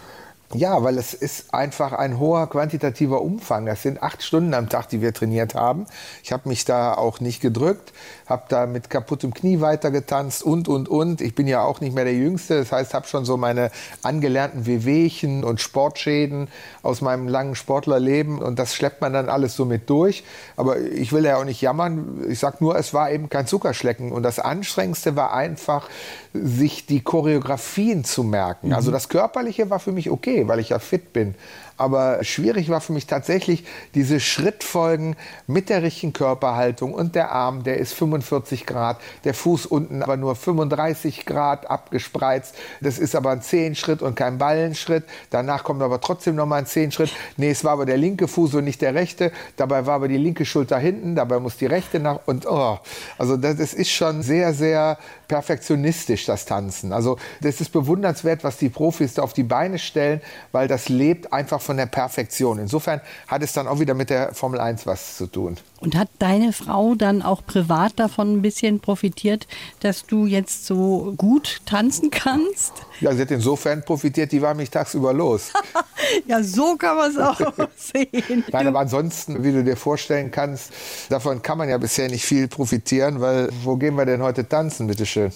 Ja, 0.55 0.83
weil 0.83 0.97
es 0.97 1.13
ist 1.13 1.53
einfach 1.53 1.93
ein 1.93 2.19
hoher 2.19 2.49
quantitativer 2.49 3.21
Umfang. 3.21 3.67
Das 3.67 3.83
sind 3.83 4.03
acht 4.03 4.23
Stunden 4.23 4.55
am 4.55 4.71
Tag, 4.71 4.89
die 4.89 5.03
wir 5.03 5.13
trainiert 5.13 5.55
haben. 5.55 5.85
Ich 6.25 6.33
habe 6.33 6.49
mich 6.49 6.65
da 6.65 6.95
auch 6.95 7.21
nicht 7.21 7.43
gedrückt, 7.43 7.93
habe 8.25 8.45
da 8.49 8.65
mit 8.65 8.89
kaputtem 8.89 9.35
Knie 9.35 9.61
weitergetanzt 9.61 10.43
und, 10.43 10.67
und, 10.67 10.89
und. 10.89 11.21
Ich 11.21 11.35
bin 11.35 11.49
ja 11.49 11.63
auch 11.65 11.83
nicht 11.83 11.95
mehr 11.95 12.05
der 12.05 12.15
Jüngste. 12.15 12.59
Das 12.61 12.73
heißt, 12.73 12.95
habe 12.95 13.07
schon 13.07 13.27
so 13.27 13.37
meine 13.37 13.71
angelernten 14.03 14.65
Wehwehchen 14.65 15.45
und 15.45 15.61
Sportschäden 15.61 16.49
aus 16.83 17.03
meinem 17.03 17.29
langen 17.29 17.55
Sportlerleben. 17.55 18.41
Und 18.41 18.59
das 18.59 18.75
schleppt 18.75 19.03
man 19.03 19.13
dann 19.13 19.29
alles 19.29 19.55
so 19.55 19.67
mit 19.67 19.91
durch. 19.91 20.25
Aber 20.57 20.81
ich 20.81 21.13
will 21.13 21.27
ja 21.27 21.37
auch 21.37 21.45
nicht 21.45 21.61
jammern. 21.61 22.25
Ich 22.27 22.39
sage 22.39 22.57
nur, 22.61 22.79
es 22.79 22.95
war 22.95 23.11
eben 23.11 23.29
kein 23.29 23.47
Zuckerschlecken. 23.47 24.13
Und 24.13 24.23
das 24.23 24.39
Anstrengendste 24.39 25.15
war 25.15 25.35
einfach, 25.35 25.91
sich 26.33 26.87
die 26.87 27.03
Choreografien 27.03 28.05
zu 28.05 28.23
merken. 28.23 28.73
Also 28.73 28.91
mhm. 28.91 28.95
das 28.95 29.11
Körperliche 29.11 29.69
war 29.69 29.79
für 29.79 29.93
mich 29.93 30.11
okay 30.11 30.38
weil 30.47 30.61
ich 30.61 30.69
ja 30.69 30.79
fit 30.79 31.13
bin. 31.13 31.35
Aber 31.79 32.25
schwierig 32.25 32.69
war 32.69 32.81
für 32.81 32.93
mich 32.93 33.07
tatsächlich 33.07 33.65
diese 33.95 34.21
Schrittfolgen 34.21 35.17
mit 35.47 35.69
der 35.69 35.83
richtigen 35.83 36.13
Körperhaltung 36.13 36.93
und 36.93 37.15
der 37.15 37.31
Arm, 37.31 37.63
der 37.63 37.79
ist 37.79 37.95
45 37.95 38.67
Grad, 38.67 38.99
der 39.25 39.33
Fuß 39.33 39.67
unten 39.67 40.03
aber 40.03 40.17
nur 40.17 40.35
35 40.35 41.25
Grad 41.25 41.71
abgespreizt. 41.71 42.57
Das 42.81 42.99
ist 42.99 43.15
aber 43.15 43.31
ein 43.31 43.43
Zehenschritt 43.43 44.03
und 44.03 44.17
kein 44.17 44.39
Ballenschritt. 44.39 45.05
Danach 45.31 45.63
kommt 45.63 45.81
aber 45.81 46.01
trotzdem 46.01 46.35
noch 46.35 46.47
mal 46.47 46.57
ein 46.57 46.67
Zehenschritt. 46.67 47.13
Nee, 47.37 47.51
es 47.51 47.65
war 47.65 47.73
aber 47.73 47.87
der 47.87 47.97
linke 47.97 48.27
Fuß 48.27 48.55
und 48.57 48.65
nicht 48.65 48.83
der 48.83 48.95
rechte. 48.95 49.31
Dabei 49.57 49.87
war 49.87 49.95
aber 49.95 50.09
die 50.09 50.17
linke 50.17 50.45
Schulter 50.45 50.79
hinten, 50.79 51.15
dabei 51.15 51.39
muss 51.39 51.57
die 51.57 51.67
rechte 51.67 52.01
nach 52.01 52.21
und 52.27 52.47
oh. 52.47 52.79
Also 53.19 53.37
das, 53.37 53.57
das 53.57 53.73
ist 53.73 53.91
schon 53.91 54.23
sehr, 54.23 54.53
sehr 54.53 54.99
perfektionistisch, 55.29 56.27
das 56.27 56.45
Tanzen. 56.45 56.93
Also 56.93 57.19
das 57.41 57.61
ist 57.61 57.71
bewundernswert, 57.71 58.43
was 58.43 58.57
die 58.57 58.69
Profis 58.69 59.15
da 59.15 59.23
auf 59.23 59.33
die 59.33 59.43
Beine 59.43 59.79
stellen, 59.79 60.21
weil 60.51 60.67
das 60.67 60.89
lebt 60.89 61.33
einfach 61.33 61.61
von 61.69 61.77
der 61.77 61.85
Perfektion. 61.85 62.59
Insofern 62.59 63.03
hat 63.27 63.43
es 63.43 63.53
dann 63.53 63.69
auch 63.69 63.79
wieder 63.79 63.93
mit 63.93 64.09
der 64.09 64.33
Formel 64.33 64.59
1 64.59 64.87
was 64.87 65.19
zu 65.19 65.27
tun. 65.27 65.59
Und 65.81 65.97
hat 65.97 66.09
deine 66.19 66.55
Frau 66.55 66.95
dann 66.95 67.21
auch 67.21 67.45
privat 67.45 67.93
davon 67.97 68.39
ein 68.39 68.41
bisschen 68.41 68.81
profitiert, 68.81 69.47
dass 69.81 70.07
du 70.07 70.25
jetzt 70.25 70.65
so 70.65 71.13
gut 71.19 71.61
tanzen 71.67 72.11
kannst? 72.11 72.73
Ja, 73.03 73.13
sie 73.13 73.21
hat 73.21 73.31
insofern 73.31 73.85
profitiert, 73.85 74.33
die 74.33 74.41
war 74.41 74.55
mich 74.55 74.71
tagsüber 74.71 75.13
los. 75.13 75.53
ja, 76.27 76.43
so 76.43 76.77
kann 76.77 76.97
man 76.97 77.11
es 77.11 77.19
auch 77.19 77.39
sehen. 77.77 78.45
Nein, 78.51 78.67
aber 78.67 78.81
ansonsten, 78.81 79.45
wie 79.45 79.53
du 79.53 79.63
dir 79.63 79.77
vorstellen 79.77 80.31
kannst, 80.31 80.73
davon 81.11 81.43
kann 81.43 81.59
man 81.59 81.69
ja 81.69 81.77
bisher 81.77 82.09
nicht 82.09 82.25
viel 82.25 82.49
profitieren, 82.49 83.21
weil 83.21 83.51
wo 83.63 83.77
gehen 83.77 83.95
wir 83.95 84.07
denn 84.07 84.23
heute 84.23 84.49
tanzen, 84.49 84.87
bitteschön? 84.87 85.33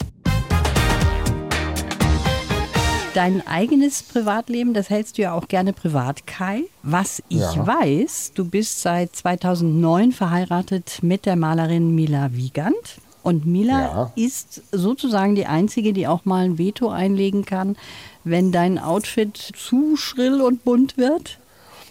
Dein 3.14 3.46
eigenes 3.46 4.02
Privatleben, 4.02 4.72
das 4.72 4.88
hältst 4.88 5.18
du 5.18 5.22
ja 5.22 5.34
auch 5.34 5.46
gerne 5.46 5.74
privat, 5.74 6.26
Kai. 6.26 6.62
Was 6.82 7.22
ich 7.28 7.40
ja. 7.40 7.66
weiß, 7.66 8.32
du 8.34 8.46
bist 8.46 8.80
seit 8.80 9.14
2009 9.14 10.12
verheiratet 10.12 11.00
mit 11.02 11.26
der 11.26 11.36
Malerin 11.36 11.94
Mila 11.94 12.32
Wiegand. 12.32 12.74
Und 13.22 13.44
Mila 13.44 13.80
ja. 13.80 14.12
ist 14.16 14.62
sozusagen 14.72 15.34
die 15.34 15.44
Einzige, 15.44 15.92
die 15.92 16.08
auch 16.08 16.24
mal 16.24 16.44
ein 16.44 16.56
Veto 16.56 16.88
einlegen 16.88 17.44
kann, 17.44 17.76
wenn 18.24 18.50
dein 18.50 18.78
Outfit 18.78 19.36
zu 19.36 19.96
schrill 19.96 20.40
und 20.40 20.64
bunt 20.64 20.96
wird. 20.96 21.38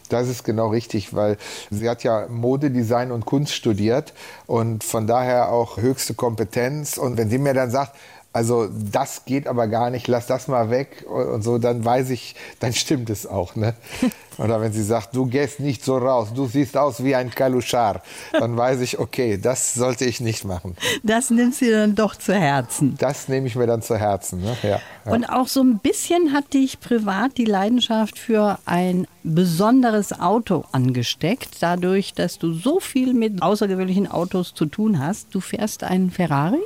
Das 0.09 0.27
ist 0.27 0.43
genau 0.43 0.69
richtig, 0.69 1.13
weil 1.13 1.37
sie 1.69 1.87
hat 1.87 2.03
ja 2.03 2.27
Modedesign 2.27 3.11
und 3.11 3.25
Kunst 3.25 3.53
studiert 3.53 4.13
und 4.45 4.83
von 4.83 5.07
daher 5.07 5.51
auch 5.51 5.77
höchste 5.77 6.15
Kompetenz. 6.15 6.97
Und 6.97 7.17
wenn 7.17 7.29
sie 7.29 7.37
mir 7.37 7.53
dann 7.53 7.71
sagt, 7.71 7.95
also 8.33 8.69
das 8.71 9.25
geht 9.25 9.45
aber 9.45 9.67
gar 9.67 9.89
nicht, 9.89 10.07
lass 10.07 10.25
das 10.25 10.47
mal 10.47 10.69
weg 10.69 11.05
und 11.07 11.43
so, 11.43 11.57
dann 11.57 11.83
weiß 11.83 12.11
ich, 12.11 12.35
dann 12.59 12.71
stimmt 12.73 13.09
es 13.09 13.27
auch. 13.27 13.55
Ne? 13.55 13.73
Oder 14.37 14.61
wenn 14.61 14.71
sie 14.71 14.83
sagt, 14.83 15.13
du 15.15 15.25
gehst 15.25 15.59
nicht 15.59 15.83
so 15.83 15.97
raus, 15.97 16.29
du 16.33 16.47
siehst 16.47 16.77
aus 16.77 17.03
wie 17.03 17.13
ein 17.13 17.29
Kaluschar, 17.29 18.01
dann 18.31 18.55
weiß 18.55 18.79
ich, 18.79 18.97
okay, 18.97 19.37
das 19.37 19.73
sollte 19.73 20.05
ich 20.05 20.21
nicht 20.21 20.45
machen. 20.45 20.77
Das 21.03 21.29
nimmst 21.29 21.61
du 21.61 21.69
dann 21.69 21.93
doch 21.93 22.15
zu 22.15 22.33
Herzen. 22.33 22.95
Das 22.97 23.27
nehme 23.27 23.47
ich 23.47 23.55
mir 23.55 23.67
dann 23.67 23.81
zu 23.81 23.97
Herzen. 23.97 24.41
Ne? 24.41 24.55
Ja, 24.63 24.79
ja. 25.05 25.11
Und 25.11 25.25
auch 25.25 25.47
so 25.47 25.61
ein 25.61 25.79
bisschen 25.79 26.31
hat 26.31 26.53
dich 26.53 26.79
privat 26.79 27.37
die 27.37 27.45
Leidenschaft 27.45 28.17
für 28.17 28.57
ein 28.65 29.05
besonderes 29.23 30.17
Auto 30.19 30.63
angesteckt, 30.71 31.57
dadurch, 31.59 32.13
dass 32.13 32.39
du 32.39 32.53
so 32.53 32.79
viel 32.79 33.13
mit 33.13 33.41
außergewöhnlichen 33.41 34.09
Autos 34.09 34.53
zu 34.53 34.65
tun 34.65 34.99
hast. 34.99 35.27
Du 35.35 35.41
fährst 35.41 35.83
einen 35.83 36.09
Ferrari? 36.09 36.61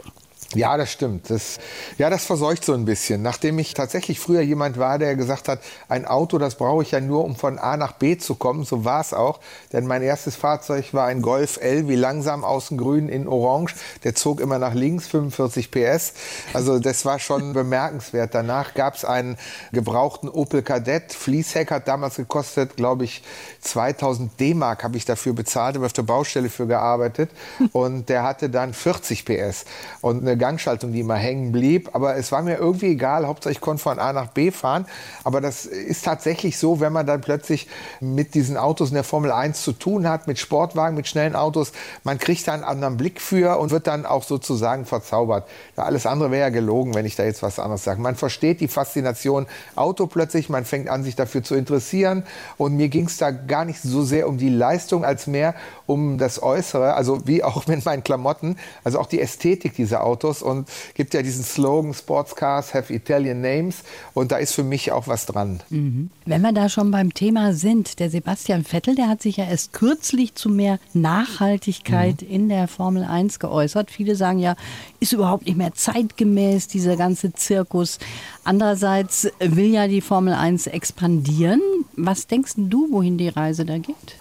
Ja, 0.53 0.77
das 0.77 0.91
stimmt. 0.91 1.29
Das, 1.29 1.57
ja, 1.97 2.09
das 2.09 2.25
verseucht 2.25 2.63
so 2.63 2.73
ein 2.73 2.85
bisschen. 2.85 3.21
Nachdem 3.21 3.57
ich 3.59 3.73
tatsächlich 3.73 4.19
früher 4.19 4.41
jemand 4.41 4.77
war, 4.77 4.99
der 4.99 5.15
gesagt 5.15 5.47
hat, 5.47 5.59
ein 5.89 6.05
Auto, 6.05 6.37
das 6.37 6.55
brauche 6.55 6.83
ich 6.83 6.91
ja 6.91 7.01
nur, 7.01 7.25
um 7.25 7.35
von 7.35 7.57
A 7.57 7.75
nach 7.77 7.93
B 7.93 8.17
zu 8.17 8.35
kommen, 8.35 8.63
so 8.63 8.85
war 8.85 9.01
es 9.01 9.13
auch. 9.13 9.39
Denn 9.73 9.87
mein 9.87 10.03
erstes 10.03 10.35
Fahrzeug 10.35 10.93
war 10.93 11.07
ein 11.07 11.21
Golf 11.21 11.57
L, 11.61 11.89
wie 11.89 11.95
langsam 11.95 12.43
außen 12.43 12.77
grün 12.77 13.09
in 13.09 13.27
orange. 13.27 13.75
Der 14.03 14.15
zog 14.15 14.39
immer 14.39 14.59
nach 14.59 14.73
links, 14.73 15.07
45 15.07 15.71
PS. 15.71 16.13
Also 16.53 16.79
das 16.79 17.05
war 17.05 17.19
schon 17.19 17.53
bemerkenswert. 17.53 18.33
Danach 18.35 18.75
gab 18.75 18.95
es 18.95 19.03
einen 19.03 19.37
gebrauchten 19.73 20.29
Opel 20.29 20.61
Kadett. 20.61 21.11
Fließheck 21.11 21.71
hat 21.71 21.87
damals 21.87 22.15
gekostet, 22.15 22.77
glaube 22.77 23.03
ich, 23.03 23.23
2000 23.61 24.39
D-Mark 24.39 24.83
habe 24.83 24.95
ich 24.95 25.05
dafür 25.05 25.33
bezahlt, 25.33 25.75
habe 25.75 25.87
auf 25.87 25.93
der 25.93 26.03
Baustelle 26.03 26.49
für 26.49 26.67
gearbeitet. 26.67 27.31
Und 27.73 28.07
der 28.09 28.23
hatte 28.23 28.49
dann 28.49 28.73
40 28.73 29.25
PS. 29.25 29.65
Und 30.01 30.21
eine 30.21 30.34
Gangschaltung, 30.37 30.91
die 30.91 31.01
immer 31.01 31.15
hängen 31.15 31.51
blieb. 31.51 31.89
Aber 31.93 32.15
es 32.15 32.31
war 32.31 32.41
mir 32.41 32.57
irgendwie 32.57 32.91
egal. 32.91 33.27
Hauptsache 33.27 33.51
ich 33.51 33.61
konnte 33.61 33.83
von 33.83 33.99
A 33.99 34.13
nach 34.13 34.27
B 34.27 34.51
fahren. 34.51 34.85
Aber 35.23 35.41
das 35.41 35.65
ist 35.65 36.05
tatsächlich 36.05 36.57
so, 36.57 36.79
wenn 36.79 36.93
man 36.93 37.05
dann 37.05 37.21
plötzlich 37.21 37.67
mit 37.99 38.33
diesen 38.33 38.57
Autos 38.57 38.89
in 38.89 38.95
der 38.95 39.03
Formel 39.03 39.31
1 39.31 39.61
zu 39.61 39.71
tun 39.71 40.07
hat, 40.07 40.27
mit 40.27 40.39
Sportwagen, 40.39 40.95
mit 40.95 41.07
schnellen 41.07 41.35
Autos, 41.35 41.71
man 42.03 42.17
kriegt 42.17 42.47
da 42.47 42.53
einen 42.53 42.63
anderen 42.63 42.97
Blick 42.97 43.21
für 43.21 43.59
und 43.59 43.71
wird 43.71 43.87
dann 43.87 44.05
auch 44.05 44.23
sozusagen 44.23 44.85
verzaubert. 44.85 45.47
Alles 45.75 46.05
andere 46.05 46.31
wäre 46.31 46.41
ja 46.41 46.49
gelogen, 46.49 46.93
wenn 46.93 47.05
ich 47.05 47.15
da 47.15 47.23
jetzt 47.23 47.43
was 47.43 47.59
anderes 47.59 47.83
sage. 47.83 48.01
Man 48.01 48.15
versteht 48.15 48.61
die 48.61 48.67
Faszination 48.67 49.45
Auto 49.75 50.07
plötzlich, 50.07 50.49
man 50.49 50.65
fängt 50.65 50.89
an, 50.89 51.03
sich 51.03 51.15
dafür 51.15 51.43
zu 51.43 51.55
interessieren. 51.55 52.23
Und 52.57 52.75
mir 52.75 52.89
ging 52.89 53.05
es 53.05 53.17
da 53.17 53.31
gar 53.31 53.65
nicht 53.65 53.81
so 53.81 54.03
sehr 54.03 54.27
um 54.27 54.37
die 54.37 54.49
Leistung, 54.49 55.05
als 55.05 55.27
mehr 55.27 55.55
um 55.85 56.17
das 56.17 56.41
Äußere, 56.41 56.93
also 56.95 57.27
wie 57.27 57.43
auch 57.43 57.67
mit 57.67 57.85
meinen 57.85 58.03
Klamotten, 58.03 58.57
also 58.83 58.99
auch 58.99 59.07
die 59.07 59.21
Ästhetik 59.21 59.75
dieser 59.75 60.03
Autos. 60.03 60.24
Und 60.41 60.69
gibt 60.93 61.13
ja 61.13 61.21
diesen 61.21 61.43
Slogan, 61.43 61.93
Sportscars 61.93 62.73
have 62.73 62.93
Italian 62.93 63.41
names. 63.41 63.83
Und 64.13 64.31
da 64.31 64.37
ist 64.37 64.53
für 64.53 64.63
mich 64.63 64.91
auch 64.91 65.07
was 65.07 65.25
dran. 65.25 65.61
Mhm. 65.69 66.09
Wenn 66.25 66.41
wir 66.41 66.51
da 66.51 66.69
schon 66.69 66.91
beim 66.91 67.13
Thema 67.13 67.53
sind, 67.53 67.99
der 67.99 68.09
Sebastian 68.09 68.63
Vettel, 68.63 68.95
der 68.95 69.07
hat 69.07 69.21
sich 69.21 69.37
ja 69.37 69.45
erst 69.45 69.73
kürzlich 69.73 70.35
zu 70.35 70.49
mehr 70.49 70.79
Nachhaltigkeit 70.93 72.21
mhm. 72.21 72.29
in 72.29 72.49
der 72.49 72.67
Formel 72.67 73.03
1 73.03 73.39
geäußert. 73.39 73.91
Viele 73.91 74.15
sagen 74.15 74.39
ja, 74.39 74.55
ist 74.99 75.13
überhaupt 75.13 75.45
nicht 75.45 75.57
mehr 75.57 75.73
zeitgemäß, 75.73 76.67
dieser 76.67 76.95
ganze 76.95 77.33
Zirkus. 77.33 77.99
Andererseits 78.43 79.27
will 79.39 79.71
ja 79.71 79.87
die 79.87 80.01
Formel 80.01 80.33
1 80.33 80.67
expandieren. 80.67 81.61
Was 81.95 82.27
denkst 82.27 82.53
du, 82.57 82.91
wohin 82.91 83.17
die 83.17 83.29
Reise 83.29 83.65
da 83.65 83.77
geht? 83.77 84.17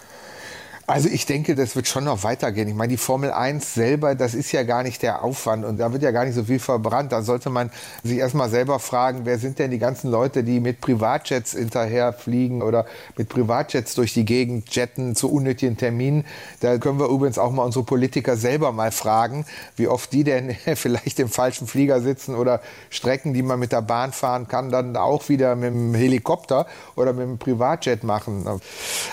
Also 0.86 1.08
ich 1.08 1.24
denke, 1.24 1.54
das 1.54 1.76
wird 1.76 1.88
schon 1.88 2.04
noch 2.04 2.24
weitergehen. 2.24 2.68
Ich 2.68 2.74
meine, 2.74 2.90
die 2.90 2.98
Formel 2.98 3.30
1 3.30 3.72
selber, 3.72 4.14
das 4.14 4.34
ist 4.34 4.52
ja 4.52 4.64
gar 4.64 4.82
nicht 4.82 5.00
der 5.00 5.24
Aufwand 5.24 5.64
und 5.64 5.78
da 5.78 5.92
wird 5.92 6.02
ja 6.02 6.10
gar 6.10 6.26
nicht 6.26 6.34
so 6.34 6.44
viel 6.44 6.58
verbrannt. 6.58 7.10
Da 7.10 7.22
sollte 7.22 7.48
man 7.48 7.70
sich 8.02 8.18
erstmal 8.18 8.50
selber 8.50 8.78
fragen, 8.78 9.20
wer 9.24 9.38
sind 9.38 9.58
denn 9.58 9.70
die 9.70 9.78
ganzen 9.78 10.10
Leute, 10.10 10.44
die 10.44 10.60
mit 10.60 10.82
Privatjets 10.82 11.52
hinterher 11.52 12.12
fliegen 12.12 12.60
oder 12.60 12.84
mit 13.16 13.30
Privatjets 13.30 13.94
durch 13.94 14.12
die 14.12 14.26
Gegend 14.26 14.74
jetten 14.76 15.16
zu 15.16 15.32
unnötigen 15.32 15.78
Terminen. 15.78 16.26
Da 16.60 16.76
können 16.76 16.98
wir 16.98 17.08
übrigens 17.08 17.38
auch 17.38 17.50
mal 17.50 17.62
unsere 17.62 17.84
Politiker 17.84 18.36
selber 18.36 18.70
mal 18.72 18.92
fragen, 18.92 19.46
wie 19.76 19.88
oft 19.88 20.12
die 20.12 20.24
denn 20.24 20.54
vielleicht 20.74 21.18
im 21.18 21.30
falschen 21.30 21.66
Flieger 21.66 22.02
sitzen 22.02 22.34
oder 22.34 22.60
Strecken, 22.90 23.32
die 23.32 23.42
man 23.42 23.58
mit 23.58 23.72
der 23.72 23.80
Bahn 23.80 24.12
fahren 24.12 24.48
kann, 24.48 24.70
dann 24.70 24.98
auch 24.98 25.30
wieder 25.30 25.56
mit 25.56 25.72
dem 25.72 25.94
Helikopter 25.94 26.66
oder 26.94 27.14
mit 27.14 27.26
dem 27.26 27.38
Privatjet 27.38 28.04
machen. 28.04 28.44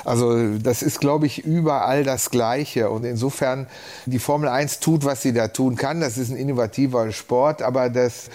Also 0.03 0.57
das 0.57 0.81
ist, 0.81 0.99
glaube 0.99 1.27
ich, 1.27 1.45
überall 1.61 2.03
das 2.03 2.31
Gleiche. 2.31 2.89
Und 2.89 3.03
insofern, 3.03 3.67
die 4.07 4.17
Formel 4.17 4.49
1 4.49 4.79
tut, 4.79 5.05
was 5.05 5.21
sie 5.21 5.31
da 5.31 5.47
tun 5.47 5.75
kann. 5.75 6.01
Das 6.01 6.17
ist 6.17 6.31
ein 6.31 6.37
innovativer 6.37 7.11
Sport. 7.11 7.61
Aber 7.61 7.89
das, 7.89 8.29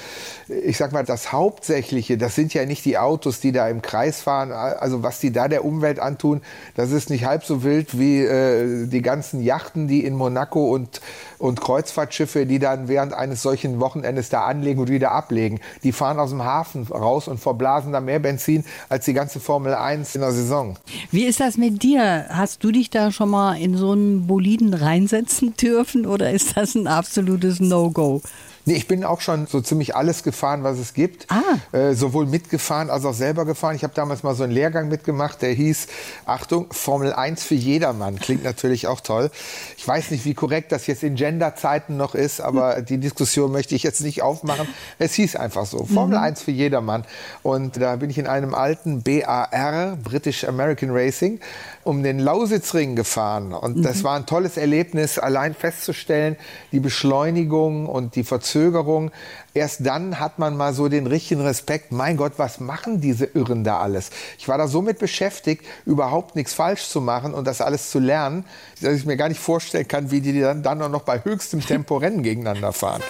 ich 0.48 0.76
sag 0.76 0.92
mal, 0.92 1.04
das 1.04 1.32
Hauptsächliche, 1.32 2.16
das 2.16 2.36
sind 2.36 2.54
ja 2.54 2.64
nicht 2.64 2.84
die 2.84 2.98
Autos, 2.98 3.40
die 3.40 3.50
da 3.50 3.68
im 3.68 3.82
Kreis 3.82 4.20
fahren. 4.20 4.52
Also 4.52 5.02
was 5.02 5.18
die 5.18 5.32
da 5.32 5.48
der 5.48 5.64
Umwelt 5.64 5.98
antun, 5.98 6.40
das 6.76 6.92
ist 6.92 7.10
nicht 7.10 7.24
halb 7.24 7.44
so 7.44 7.64
wild 7.64 7.98
wie 7.98 8.22
äh, 8.22 8.86
die 8.86 9.02
ganzen 9.02 9.42
Yachten, 9.42 9.88
die 9.88 10.04
in 10.04 10.14
Monaco 10.14 10.72
und, 10.72 11.00
und 11.38 11.60
Kreuzfahrtschiffe, 11.60 12.46
die 12.46 12.60
dann 12.60 12.86
während 12.86 13.12
eines 13.12 13.42
solchen 13.42 13.80
Wochenendes 13.80 14.28
da 14.28 14.44
anlegen 14.44 14.80
und 14.80 14.88
wieder 14.88 15.10
ablegen. 15.10 15.60
Die 15.82 15.92
fahren 15.92 16.20
aus 16.20 16.30
dem 16.30 16.44
Hafen 16.44 16.86
raus 16.86 17.26
und 17.26 17.38
verblasen 17.38 17.92
da 17.92 18.00
mehr 18.00 18.20
Benzin 18.20 18.64
als 18.88 19.04
die 19.04 19.14
ganze 19.14 19.40
Formel 19.40 19.74
1 19.74 20.14
in 20.14 20.20
der 20.20 20.32
Saison. 20.32 20.76
Wie 21.10 21.24
ist 21.24 21.40
das 21.40 21.56
mit 21.56 21.82
dir? 21.82 22.26
Hast 22.28 22.62
du 22.62 22.70
dich 22.70 22.90
da 22.90 23.10
schon 23.16 23.30
mal 23.30 23.54
in 23.54 23.76
so 23.76 23.92
einen 23.92 24.26
Boliden 24.26 24.74
reinsetzen 24.74 25.54
dürfen 25.56 26.04
oder 26.04 26.30
ist 26.30 26.56
das 26.56 26.74
ein 26.74 26.86
absolutes 26.86 27.60
No-Go? 27.60 28.20
Nee, 28.68 28.74
ich 28.74 28.88
bin 28.88 29.04
auch 29.04 29.20
schon 29.20 29.46
so 29.46 29.60
ziemlich 29.60 29.94
alles 29.94 30.24
gefahren, 30.24 30.64
was 30.64 30.78
es 30.78 30.92
gibt. 30.92 31.28
Ah. 31.30 31.42
Äh, 31.70 31.94
sowohl 31.94 32.26
mitgefahren 32.26 32.90
als 32.90 33.04
auch 33.04 33.14
selber 33.14 33.44
gefahren. 33.44 33.76
Ich 33.76 33.84
habe 33.84 33.94
damals 33.94 34.24
mal 34.24 34.34
so 34.34 34.42
einen 34.42 34.52
Lehrgang 34.52 34.88
mitgemacht, 34.88 35.40
der 35.40 35.52
hieß, 35.52 35.86
Achtung, 36.24 36.66
Formel 36.72 37.12
1 37.12 37.44
für 37.44 37.54
jedermann. 37.54 38.18
Klingt 38.18 38.42
natürlich 38.42 38.88
auch 38.88 39.00
toll. 39.00 39.30
Ich 39.76 39.86
weiß 39.86 40.10
nicht, 40.10 40.24
wie 40.24 40.34
korrekt 40.34 40.72
das 40.72 40.88
jetzt 40.88 41.04
in 41.04 41.14
Genderzeiten 41.14 41.96
noch 41.96 42.16
ist, 42.16 42.40
aber 42.40 42.78
hm. 42.78 42.86
die 42.86 42.98
Diskussion 42.98 43.52
möchte 43.52 43.76
ich 43.76 43.84
jetzt 43.84 44.00
nicht 44.00 44.22
aufmachen. 44.22 44.66
Es 44.98 45.14
hieß 45.14 45.36
einfach 45.36 45.66
so, 45.66 45.84
Formel 45.84 46.18
mhm. 46.18 46.24
1 46.24 46.42
für 46.42 46.50
jedermann. 46.50 47.04
Und 47.44 47.80
da 47.80 47.94
bin 47.94 48.10
ich 48.10 48.18
in 48.18 48.26
einem 48.26 48.52
alten 48.52 49.04
BAR, 49.04 49.96
British 50.02 50.42
American 50.42 50.90
Racing, 50.90 51.38
um 51.84 52.02
den 52.02 52.18
Lausitzring 52.18 52.96
gefahren. 52.96 53.52
Und 53.52 53.76
mhm. 53.76 53.82
das 53.82 54.02
war 54.02 54.16
ein 54.16 54.26
tolles 54.26 54.56
Erlebnis, 54.56 55.20
allein 55.20 55.54
festzustellen, 55.54 56.34
die 56.72 56.80
Beschleunigung 56.80 57.86
und 57.86 58.16
die 58.16 58.24
Verzögerung 58.24 58.55
Verzögerung. 58.56 59.10
Erst 59.54 59.86
dann 59.86 60.18
hat 60.18 60.38
man 60.38 60.56
mal 60.56 60.72
so 60.72 60.88
den 60.88 61.06
richtigen 61.06 61.42
Respekt. 61.42 61.92
Mein 61.92 62.16
Gott, 62.16 62.32
was 62.36 62.60
machen 62.60 63.00
diese 63.00 63.26
Irren 63.26 63.64
da 63.64 63.80
alles? 63.80 64.10
Ich 64.38 64.48
war 64.48 64.58
da 64.58 64.66
so 64.66 64.82
mit 64.82 64.98
beschäftigt, 64.98 65.64
überhaupt 65.84 66.36
nichts 66.36 66.54
falsch 66.54 66.88
zu 66.88 67.00
machen 67.00 67.34
und 67.34 67.46
das 67.46 67.60
alles 67.60 67.90
zu 67.90 67.98
lernen, 67.98 68.44
dass 68.80 68.94
ich 68.94 69.04
mir 69.04 69.16
gar 69.16 69.28
nicht 69.28 69.40
vorstellen 69.40 69.88
kann, 69.88 70.10
wie 70.10 70.20
die 70.20 70.40
dann, 70.40 70.62
dann 70.62 70.78
noch 70.90 71.02
bei 71.02 71.22
höchstem 71.22 71.60
Tempo 71.60 71.96
Rennen 71.98 72.22
gegeneinander 72.22 72.72
fahren 72.72 73.02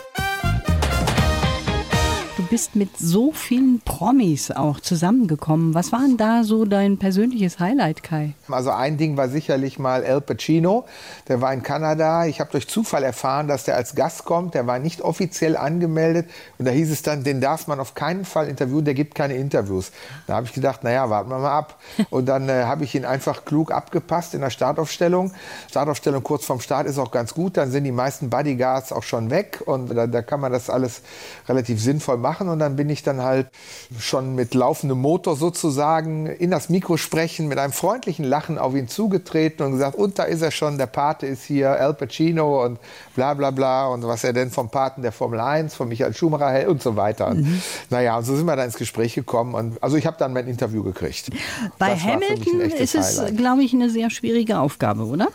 bist 2.42 2.76
mit 2.76 2.98
so 2.98 3.32
vielen 3.32 3.80
Promis 3.80 4.50
auch 4.50 4.78
zusammengekommen. 4.78 5.72
Was 5.72 5.90
war 5.90 6.00
denn 6.00 6.18
da 6.18 6.44
so 6.44 6.66
dein 6.66 6.98
persönliches 6.98 7.58
Highlight, 7.58 8.02
Kai? 8.02 8.34
Also 8.48 8.72
ein 8.72 8.98
Ding 8.98 9.16
war 9.16 9.30
sicherlich 9.30 9.78
mal 9.78 10.04
Al 10.04 10.20
Pacino. 10.20 10.84
Der 11.28 11.40
war 11.40 11.54
in 11.54 11.62
Kanada. 11.62 12.26
Ich 12.26 12.38
habe 12.38 12.50
durch 12.50 12.68
Zufall 12.68 13.04
erfahren, 13.04 13.48
dass 13.48 13.64
der 13.64 13.76
als 13.76 13.94
Gast 13.94 14.26
kommt. 14.26 14.52
Der 14.52 14.66
war 14.66 14.78
nicht 14.78 15.00
offiziell 15.00 15.56
angemeldet. 15.56 16.28
Und 16.58 16.66
da 16.66 16.72
hieß 16.72 16.90
es 16.90 17.00
dann, 17.00 17.24
den 17.24 17.40
darf 17.40 17.68
man 17.68 17.80
auf 17.80 17.94
keinen 17.94 18.26
Fall 18.26 18.48
interviewen. 18.48 18.84
Der 18.84 18.92
gibt 18.92 19.14
keine 19.14 19.36
Interviews. 19.36 19.90
Da 20.26 20.34
habe 20.34 20.44
ich 20.44 20.52
gedacht, 20.52 20.84
naja, 20.84 21.08
warten 21.08 21.30
wir 21.30 21.38
mal 21.38 21.56
ab. 21.56 21.80
Und 22.10 22.26
dann 22.26 22.50
äh, 22.50 22.64
habe 22.64 22.84
ich 22.84 22.94
ihn 22.94 23.06
einfach 23.06 23.46
klug 23.46 23.72
abgepasst 23.72 24.34
in 24.34 24.42
der 24.42 24.50
Startaufstellung. 24.50 25.32
Startaufstellung 25.70 26.22
kurz 26.22 26.44
vorm 26.44 26.60
Start 26.60 26.86
ist 26.86 26.98
auch 26.98 27.10
ganz 27.10 27.32
gut. 27.32 27.56
Dann 27.56 27.70
sind 27.70 27.84
die 27.84 27.92
meisten 27.92 28.28
Bodyguards 28.28 28.92
auch 28.92 29.04
schon 29.04 29.30
weg. 29.30 29.62
Und 29.64 29.96
da, 29.96 30.06
da 30.06 30.20
kann 30.20 30.40
man 30.40 30.52
das 30.52 30.68
alles 30.68 31.00
relativ 31.48 31.80
sinnvoll 31.80 32.18
machen 32.18 32.25
machen 32.26 32.48
und 32.48 32.58
dann 32.58 32.74
bin 32.74 32.90
ich 32.90 33.04
dann 33.04 33.22
halt 33.22 33.46
schon 34.00 34.34
mit 34.34 34.54
laufendem 34.54 34.98
Motor 34.98 35.36
sozusagen 35.36 36.26
in 36.26 36.50
das 36.50 36.68
Mikro 36.68 36.96
sprechen, 36.96 37.46
mit 37.46 37.58
einem 37.58 37.72
freundlichen 37.72 38.24
Lachen 38.24 38.58
auf 38.58 38.74
ihn 38.74 38.88
zugetreten 38.88 39.64
und 39.64 39.72
gesagt, 39.72 39.94
und 39.96 40.18
da 40.18 40.24
ist 40.24 40.42
er 40.42 40.50
schon, 40.50 40.76
der 40.76 40.86
Pate 40.86 41.26
ist 41.26 41.44
hier, 41.44 41.70
Al 41.70 41.94
Pacino 41.94 42.64
und 42.64 42.80
bla 43.14 43.34
bla 43.34 43.52
bla 43.52 43.86
und 43.86 44.02
was 44.04 44.24
er 44.24 44.32
denn 44.32 44.50
vom 44.50 44.70
Paten 44.70 45.02
der 45.02 45.12
Formel 45.12 45.38
1, 45.38 45.76
von 45.76 45.88
Michael 45.88 46.14
Schumacher 46.14 46.50
hält 46.50 46.68
und 46.68 46.82
so 46.82 46.96
weiter. 46.96 47.32
Mhm. 47.32 47.62
Naja, 47.90 48.18
und 48.18 48.24
so 48.24 48.34
sind 48.34 48.46
wir 48.46 48.56
dann 48.56 48.66
ins 48.66 48.76
Gespräch 48.76 49.14
gekommen 49.14 49.54
und 49.54 49.80
also 49.82 49.96
ich 49.96 50.06
habe 50.06 50.16
dann 50.18 50.32
mein 50.32 50.48
Interview 50.48 50.82
gekriegt. 50.82 51.30
Bei 51.78 51.90
das 51.90 52.02
Hamilton 52.02 52.60
ist 52.60 52.94
es, 52.94 53.22
glaube 53.36 53.62
ich, 53.62 53.72
eine 53.72 53.88
sehr 53.88 54.10
schwierige 54.10 54.58
Aufgabe, 54.58 55.04
oder? 55.04 55.28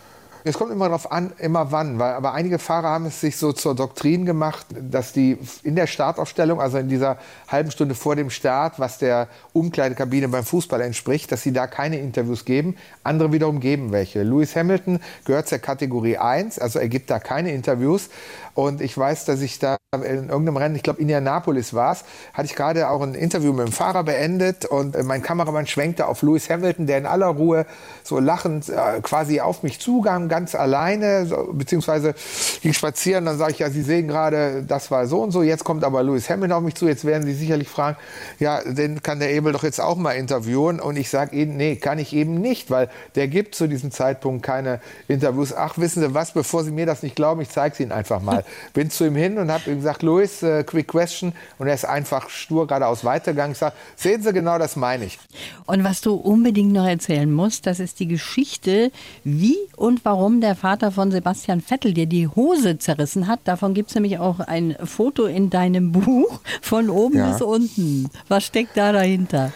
Es 0.43 0.57
kommt 0.57 0.71
immer 0.71 0.85
darauf 0.85 1.11
an, 1.11 1.33
immer 1.37 1.71
wann, 1.71 1.99
weil 1.99 2.13
aber 2.13 2.33
einige 2.33 2.57
Fahrer 2.57 2.89
haben 2.89 3.05
es 3.05 3.21
sich 3.21 3.37
so 3.37 3.53
zur 3.53 3.75
Doktrin 3.75 4.25
gemacht, 4.25 4.65
dass 4.75 5.13
die 5.13 5.37
in 5.63 5.75
der 5.75 5.85
Startaufstellung, 5.85 6.59
also 6.59 6.79
in 6.79 6.89
dieser 6.89 7.17
halben 7.47 7.69
Stunde 7.69 7.93
vor 7.93 8.15
dem 8.15 8.31
Start, 8.31 8.79
was 8.79 8.97
der 8.97 9.27
Umkleidekabine 9.53 10.29
beim 10.29 10.43
Fußball 10.43 10.81
entspricht, 10.81 11.31
dass 11.31 11.43
sie 11.43 11.53
da 11.53 11.67
keine 11.67 11.99
Interviews 11.99 12.43
geben. 12.43 12.75
Andere 13.03 13.31
wiederum 13.31 13.59
geben 13.59 13.91
welche. 13.91 14.23
Lewis 14.23 14.55
Hamilton 14.55 14.99
gehört 15.25 15.47
zur 15.47 15.59
Kategorie 15.59 16.17
1, 16.17 16.57
also 16.57 16.79
er 16.79 16.89
gibt 16.89 17.11
da 17.11 17.19
keine 17.19 17.51
Interviews. 17.51 18.09
Und 18.53 18.81
ich 18.81 18.97
weiß, 18.97 19.25
dass 19.25 19.41
ich 19.41 19.59
da 19.59 19.77
in 19.93 20.29
irgendeinem 20.29 20.55
Rennen, 20.55 20.75
ich 20.75 20.83
glaube 20.83 21.01
Indianapolis 21.01 21.73
war 21.73 21.91
es, 21.91 22.05
hatte 22.33 22.45
ich 22.45 22.55
gerade 22.55 22.89
auch 22.89 23.01
ein 23.01 23.13
Interview 23.13 23.51
mit 23.51 23.67
dem 23.67 23.73
Fahrer 23.73 24.05
beendet 24.05 24.63
und 24.63 24.95
äh, 24.95 25.03
mein 25.03 25.21
Kameramann 25.21 25.67
schwenkte 25.67 26.07
auf 26.07 26.21
Lewis 26.21 26.49
Hamilton, 26.49 26.87
der 26.87 26.97
in 26.97 27.05
aller 27.05 27.27
Ruhe 27.27 27.65
so 28.03 28.17
lachend 28.19 28.69
äh, 28.69 29.01
quasi 29.01 29.41
auf 29.41 29.63
mich 29.63 29.81
zugam, 29.81 30.29
ganz 30.29 30.55
alleine, 30.55 31.25
so, 31.25 31.49
beziehungsweise 31.51 32.15
ging 32.61 32.71
spazieren. 32.71 33.25
Dann 33.25 33.37
sage 33.37 33.51
ich, 33.51 33.59
ja, 33.59 33.69
Sie 33.69 33.81
sehen 33.81 34.07
gerade, 34.07 34.63
das 34.63 34.91
war 34.91 35.07
so 35.07 35.21
und 35.21 35.31
so, 35.31 35.43
jetzt 35.43 35.65
kommt 35.65 35.83
aber 35.83 36.03
Lewis 36.03 36.29
Hamilton 36.29 36.57
auf 36.57 36.63
mich 36.63 36.75
zu. 36.75 36.87
Jetzt 36.87 37.03
werden 37.03 37.23
Sie 37.23 37.33
sicherlich 37.33 37.67
fragen, 37.67 37.97
ja, 38.39 38.61
den 38.63 39.03
kann 39.03 39.19
der 39.19 39.33
Ebel 39.33 39.51
doch 39.51 39.63
jetzt 39.63 39.81
auch 39.81 39.97
mal 39.97 40.13
interviewen. 40.13 40.79
Und 40.79 40.95
ich 40.95 41.09
sage 41.09 41.35
Ihnen, 41.35 41.57
nee, 41.57 41.75
kann 41.75 41.99
ich 41.99 42.13
eben 42.13 42.35
nicht, 42.35 42.71
weil 42.71 42.89
der 43.15 43.27
gibt 43.27 43.55
zu 43.55 43.67
diesem 43.67 43.91
Zeitpunkt 43.91 44.43
keine 44.43 44.79
Interviews. 45.09 45.53
Ach, 45.53 45.77
wissen 45.77 46.01
Sie 46.01 46.13
was, 46.13 46.31
bevor 46.31 46.63
Sie 46.63 46.71
mir 46.71 46.85
das 46.85 47.03
nicht 47.03 47.17
glauben, 47.17 47.41
ich 47.41 47.49
zeige 47.49 47.73
es 47.73 47.79
Ihnen 47.81 47.91
einfach 47.91 48.21
mal. 48.21 48.40
Bin 48.73 48.89
zu 48.89 49.05
ihm 49.05 49.15
hin 49.15 49.37
und 49.37 49.51
habe 49.51 49.69
ihm 49.71 49.77
gesagt, 49.77 50.03
Louis, 50.03 50.43
uh, 50.43 50.63
quick 50.63 50.87
question. 50.87 51.33
Und 51.59 51.67
er 51.67 51.73
ist 51.73 51.85
einfach 51.85 52.29
stur 52.29 52.67
geradeaus 52.67 53.03
weitergegangen. 53.03 53.53
Ich 53.53 53.57
sage, 53.57 53.75
sehen 53.95 54.21
Sie 54.21 54.33
genau, 54.33 54.57
das 54.57 54.75
meine 54.75 55.05
ich. 55.05 55.19
Und 55.65 55.83
was 55.83 56.01
du 56.01 56.13
unbedingt 56.15 56.73
noch 56.73 56.87
erzählen 56.87 57.31
musst, 57.31 57.67
das 57.67 57.79
ist 57.79 57.99
die 57.99 58.07
Geschichte, 58.07 58.91
wie 59.23 59.57
und 59.75 60.03
warum 60.05 60.41
der 60.41 60.55
Vater 60.55 60.91
von 60.91 61.11
Sebastian 61.11 61.61
Vettel 61.61 61.93
dir 61.93 62.05
die 62.05 62.27
Hose 62.27 62.77
zerrissen 62.77 63.27
hat. 63.27 63.39
Davon 63.45 63.73
gibt 63.73 63.89
es 63.89 63.95
nämlich 63.95 64.19
auch 64.19 64.39
ein 64.39 64.75
Foto 64.83 65.25
in 65.25 65.49
deinem 65.49 65.91
Buch 65.91 66.39
von 66.61 66.89
oben 66.89 67.17
ja. 67.17 67.31
bis 67.31 67.41
unten. 67.41 68.09
Was 68.27 68.45
steckt 68.45 68.77
da 68.77 68.91
dahinter? 68.91 69.51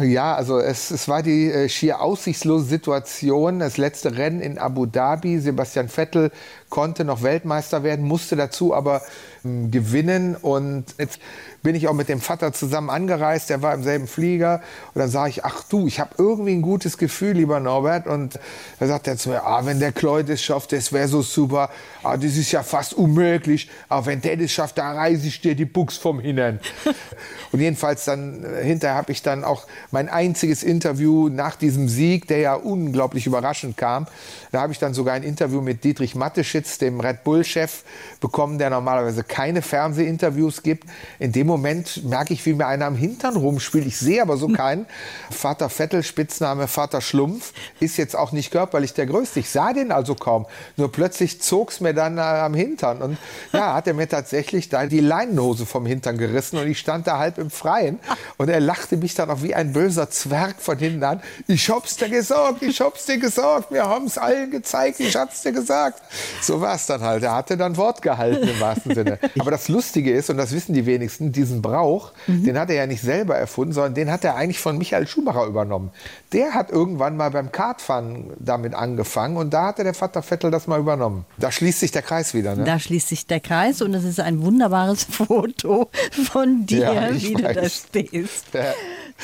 Ja, 0.00 0.34
also 0.34 0.58
es, 0.58 0.90
es 0.90 1.08
war 1.08 1.22
die 1.22 1.50
äh, 1.50 1.68
schier 1.68 2.00
aussichtslose 2.00 2.64
Situation. 2.64 3.60
Das 3.60 3.76
letzte 3.76 4.16
Rennen 4.16 4.40
in 4.40 4.58
Abu 4.58 4.86
Dhabi. 4.86 5.38
Sebastian 5.38 5.88
Vettel 5.88 6.30
konnte 6.68 7.04
noch 7.04 7.22
Weltmeister 7.22 7.82
werden, 7.82 8.06
musste 8.06 8.36
dazu 8.36 8.74
aber 8.74 9.02
gewinnen. 9.42 10.36
Und 10.36 10.84
jetzt 10.98 11.18
bin 11.62 11.74
ich 11.74 11.88
auch 11.88 11.94
mit 11.94 12.08
dem 12.08 12.20
Vater 12.20 12.52
zusammen 12.52 12.90
angereist. 12.90 13.50
Der 13.50 13.62
war 13.62 13.74
im 13.74 13.82
selben 13.82 14.06
Flieger. 14.06 14.62
Und 14.94 15.00
dann 15.00 15.08
sage 15.08 15.30
ich, 15.30 15.44
ach 15.44 15.64
du, 15.68 15.86
ich 15.86 16.00
habe 16.00 16.10
irgendwie 16.18 16.52
ein 16.52 16.62
gutes 16.62 16.98
Gefühl, 16.98 17.32
lieber 17.32 17.60
Norbert. 17.60 18.06
Und 18.06 18.38
er 18.80 18.88
sagt 18.88 19.06
er 19.06 19.16
zu 19.16 19.30
mir, 19.30 19.44
ah, 19.44 19.64
wenn 19.64 19.80
der 19.80 19.92
Kloid 19.92 20.28
es 20.28 20.42
schafft, 20.42 20.72
das 20.72 20.92
wäre 20.92 21.08
so 21.08 21.22
super. 21.22 21.70
Ah, 22.02 22.16
das 22.16 22.36
ist 22.36 22.52
ja 22.52 22.62
fast 22.62 22.94
unmöglich. 22.94 23.68
Aber 23.88 24.06
wenn 24.06 24.20
der 24.20 24.36
das 24.36 24.52
schafft, 24.52 24.78
da 24.78 24.92
reiße 24.92 25.26
ich 25.26 25.40
dir 25.40 25.54
die 25.54 25.64
Buchs 25.64 25.96
vom 25.96 26.20
Hintern. 26.20 26.60
und 27.52 27.60
jedenfalls 27.60 28.04
dann, 28.04 28.44
äh, 28.44 28.64
hinterher 28.64 28.96
habe 28.96 29.12
ich 29.12 29.22
dann 29.22 29.44
auch 29.44 29.66
mein 29.90 30.08
einziges 30.08 30.62
Interview 30.62 31.28
nach 31.28 31.56
diesem 31.56 31.88
Sieg, 31.88 32.26
der 32.28 32.38
ja 32.38 32.54
unglaublich 32.54 33.26
überraschend 33.26 33.76
kam. 33.76 34.06
Da 34.52 34.60
habe 34.60 34.72
ich 34.72 34.78
dann 34.78 34.94
sogar 34.94 35.14
ein 35.14 35.22
Interview 35.22 35.60
mit 35.60 35.84
Dietrich 35.84 36.14
Matteschitz, 36.14 36.78
dem 36.78 37.00
Red 37.00 37.24
Bull-Chef, 37.24 37.84
bekommen, 38.20 38.58
der 38.58 38.70
normalerweise 38.70 39.24
keine 39.32 39.62
Fernsehinterviews 39.62 40.62
gibt. 40.62 40.84
In 41.18 41.32
dem 41.32 41.46
Moment 41.46 42.04
merke 42.04 42.34
ich, 42.34 42.44
wie 42.44 42.52
mir 42.52 42.66
einer 42.66 42.84
am 42.84 42.96
Hintern 42.96 43.34
rumspielt. 43.34 43.86
Ich 43.86 43.96
sehe 43.96 44.20
aber 44.20 44.36
so 44.36 44.46
keinen. 44.62 44.84
Vater 45.30 45.70
Vettel, 45.70 46.02
Spitzname 46.02 46.68
Vater 46.68 47.00
Schlumpf, 47.00 47.54
ist 47.80 47.96
jetzt 47.96 48.14
auch 48.14 48.32
nicht 48.32 48.50
körperlich 48.50 48.92
der 48.92 49.06
Größte. 49.06 49.40
Ich 49.40 49.48
sah 49.48 49.72
den 49.72 49.90
also 49.90 50.14
kaum. 50.14 50.44
Nur 50.76 50.92
plötzlich 50.92 51.40
zog 51.40 51.70
es 51.70 51.80
mir 51.80 51.94
dann 51.94 52.18
äh, 52.18 52.20
am 52.20 52.52
Hintern. 52.52 53.00
Und 53.00 53.16
ja, 53.54 53.72
hat 53.72 53.86
er 53.86 53.94
mir 53.94 54.06
tatsächlich 54.06 54.68
da 54.68 54.84
die 54.84 55.00
Leinenhose 55.00 55.64
vom 55.64 55.86
Hintern 55.86 56.18
gerissen 56.18 56.58
und 56.58 56.68
ich 56.68 56.78
stand 56.78 57.06
da 57.06 57.16
halb 57.16 57.38
im 57.38 57.50
Freien. 57.50 58.00
Und 58.36 58.50
er 58.50 58.60
lachte 58.60 58.98
mich 58.98 59.14
dann 59.14 59.30
auch 59.30 59.42
wie 59.42 59.54
ein 59.54 59.72
böser 59.72 60.10
Zwerg 60.10 60.56
von 60.60 60.76
hinten 60.76 61.04
an. 61.04 61.22
Ich 61.46 61.70
hab's 61.70 61.96
dir 61.96 62.10
gesagt, 62.10 62.60
ich 62.60 62.82
hab's 62.82 63.06
dir 63.06 63.16
gesagt, 63.16 63.72
wir 63.72 63.88
haben's 63.88 64.18
allen 64.18 64.50
gezeigt, 64.50 65.00
ich 65.00 65.16
hab's 65.16 65.40
dir 65.40 65.52
gesagt. 65.52 66.02
So 66.42 66.60
war 66.60 66.74
es 66.74 66.84
dann 66.84 67.00
halt. 67.00 67.22
Er 67.22 67.34
hatte 67.34 67.56
dann 67.56 67.78
Wort 67.78 68.02
gehalten 68.02 68.46
im 68.46 68.60
wahrsten 68.60 68.94
Sinne. 68.94 69.18
Aber 69.38 69.50
das 69.50 69.68
Lustige 69.68 70.12
ist, 70.12 70.30
und 70.30 70.36
das 70.36 70.52
wissen 70.52 70.74
die 70.74 70.86
wenigsten, 70.86 71.32
diesen 71.32 71.62
Brauch, 71.62 72.12
mhm. 72.26 72.44
den 72.44 72.58
hat 72.58 72.70
er 72.70 72.76
ja 72.76 72.86
nicht 72.86 73.02
selber 73.02 73.36
erfunden, 73.36 73.72
sondern 73.72 73.94
den 73.94 74.10
hat 74.10 74.24
er 74.24 74.36
eigentlich 74.36 74.58
von 74.58 74.78
Michael 74.78 75.06
Schumacher 75.06 75.46
übernommen. 75.46 75.90
Der 76.32 76.54
hat 76.54 76.70
irgendwann 76.70 77.16
mal 77.16 77.30
beim 77.30 77.52
Kartfahren 77.52 78.30
damit 78.38 78.74
angefangen 78.74 79.36
und 79.36 79.52
da 79.52 79.66
hatte 79.66 79.84
der 79.84 79.94
Vater 79.94 80.22
Vettel 80.22 80.50
das 80.50 80.66
mal 80.66 80.80
übernommen. 80.80 81.24
Da 81.38 81.52
schließt 81.52 81.80
sich 81.80 81.90
der 81.90 82.02
Kreis 82.02 82.34
wieder. 82.34 82.56
Ne? 82.56 82.64
Da 82.64 82.78
schließt 82.78 83.08
sich 83.08 83.26
der 83.26 83.40
Kreis 83.40 83.82
und 83.82 83.94
es 83.94 84.04
ist 84.04 84.20
ein 84.20 84.42
wunderbares 84.42 85.04
Foto 85.10 85.90
von 86.10 86.66
dir, 86.66 86.92
ja, 86.92 87.14
wie 87.14 87.34
weiß. 87.34 87.54
du 87.54 87.60
da 87.60 87.68
stehst. 87.68 88.46
Ja. 88.54 88.74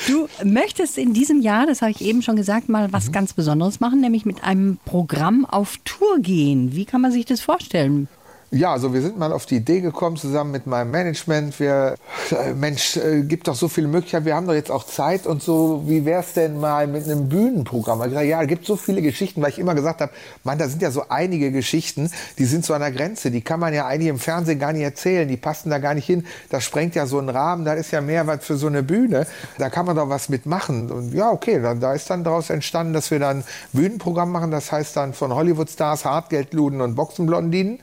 Du 0.07 0.27
möchtest 0.43 0.97
in 0.97 1.13
diesem 1.13 1.41
Jahr, 1.41 1.65
das 1.65 1.81
habe 1.81 1.91
ich 1.91 2.01
eben 2.01 2.21
schon 2.21 2.35
gesagt, 2.35 2.69
mal 2.69 2.91
was 2.93 3.07
mhm. 3.07 3.11
ganz 3.11 3.33
Besonderes 3.33 3.79
machen, 3.79 4.01
nämlich 4.01 4.25
mit 4.25 4.43
einem 4.43 4.77
Programm 4.85 5.45
auf 5.45 5.77
Tour 5.83 6.19
gehen. 6.19 6.73
Wie 6.73 6.85
kann 6.85 7.01
man 7.01 7.11
sich 7.11 7.25
das 7.25 7.41
vorstellen? 7.41 8.07
Ja, 8.51 8.71
also 8.71 8.95
wir 8.95 9.03
sind 9.03 9.19
mal 9.19 9.31
auf 9.31 9.45
die 9.45 9.57
Idee 9.57 9.79
gekommen, 9.79 10.17
zusammen 10.17 10.49
mit 10.49 10.65
meinem 10.65 10.89
Management. 10.89 11.59
Wir, 11.59 11.97
äh, 12.31 12.53
Mensch, 12.55 12.97
äh, 12.97 13.21
gibt 13.21 13.47
doch 13.47 13.53
so 13.53 13.67
viele 13.67 13.87
Möglichkeiten. 13.87 14.25
Wir 14.25 14.35
haben 14.35 14.47
doch 14.47 14.55
jetzt 14.55 14.71
auch 14.71 14.87
Zeit 14.87 15.27
und 15.27 15.43
so. 15.43 15.83
Wie 15.85 16.03
wäre 16.03 16.21
es 16.21 16.33
denn 16.33 16.59
mal 16.59 16.87
mit 16.87 17.05
einem 17.05 17.29
Bühnenprogramm? 17.29 17.99
Ich 18.01 18.07
gesagt, 18.07 18.25
ja, 18.25 18.43
gibt 18.45 18.65
so 18.65 18.75
viele 18.75 19.03
Geschichten, 19.03 19.43
weil 19.43 19.49
ich 19.49 19.59
immer 19.59 19.75
gesagt 19.75 20.01
habe, 20.01 20.11
man, 20.43 20.57
da 20.57 20.67
sind 20.67 20.81
ja 20.81 20.89
so 20.89 21.03
einige 21.09 21.51
Geschichten, 21.51 22.09
die 22.39 22.45
sind 22.45 22.65
zu 22.65 22.73
einer 22.73 22.89
Grenze. 22.89 23.29
Die 23.29 23.41
kann 23.41 23.59
man 23.59 23.71
ja 23.71 23.85
eigentlich 23.85 24.09
im 24.09 24.17
Fernsehen 24.17 24.57
gar 24.57 24.73
nicht 24.73 24.81
erzählen. 24.81 25.27
Die 25.27 25.37
passen 25.37 25.69
da 25.69 25.77
gar 25.77 25.93
nicht 25.93 26.07
hin. 26.07 26.25
Das 26.49 26.63
sprengt 26.63 26.95
ja 26.95 27.05
so 27.05 27.19
einen 27.19 27.29
Rahmen. 27.29 27.65
Da 27.65 27.73
ist 27.73 27.91
ja 27.91 28.01
mehr 28.01 28.25
was 28.25 28.43
für 28.43 28.57
so 28.57 28.65
eine 28.65 28.81
Bühne. 28.81 29.27
Da 29.59 29.69
kann 29.69 29.85
man 29.85 29.95
doch 29.95 30.09
was 30.09 30.27
mitmachen. 30.27 30.89
Und 30.91 31.13
ja, 31.13 31.29
okay, 31.29 31.61
dann, 31.61 31.81
da 31.81 31.93
ist 31.93 32.09
dann 32.09 32.23
daraus 32.23 32.49
entstanden, 32.49 32.93
dass 32.93 33.11
wir 33.11 33.19
dann 33.19 33.43
Bühnenprogramm 33.73 34.31
machen. 34.31 34.49
Das 34.49 34.71
heißt 34.71 34.97
dann 34.97 35.13
von 35.13 35.35
Hollywood-Stars, 35.35 36.03
Hartgeldluden 36.03 36.81
und 36.81 36.95
Boxenblondinen. 36.95 37.79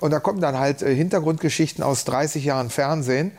Und 0.00 0.10
da 0.10 0.18
kommen 0.18 0.40
dann 0.40 0.58
halt 0.58 0.82
äh, 0.82 0.94
Hintergrundgeschichten 0.94 1.84
aus 1.84 2.04
30 2.04 2.44
Jahren 2.44 2.70
Fernsehen 2.70 3.32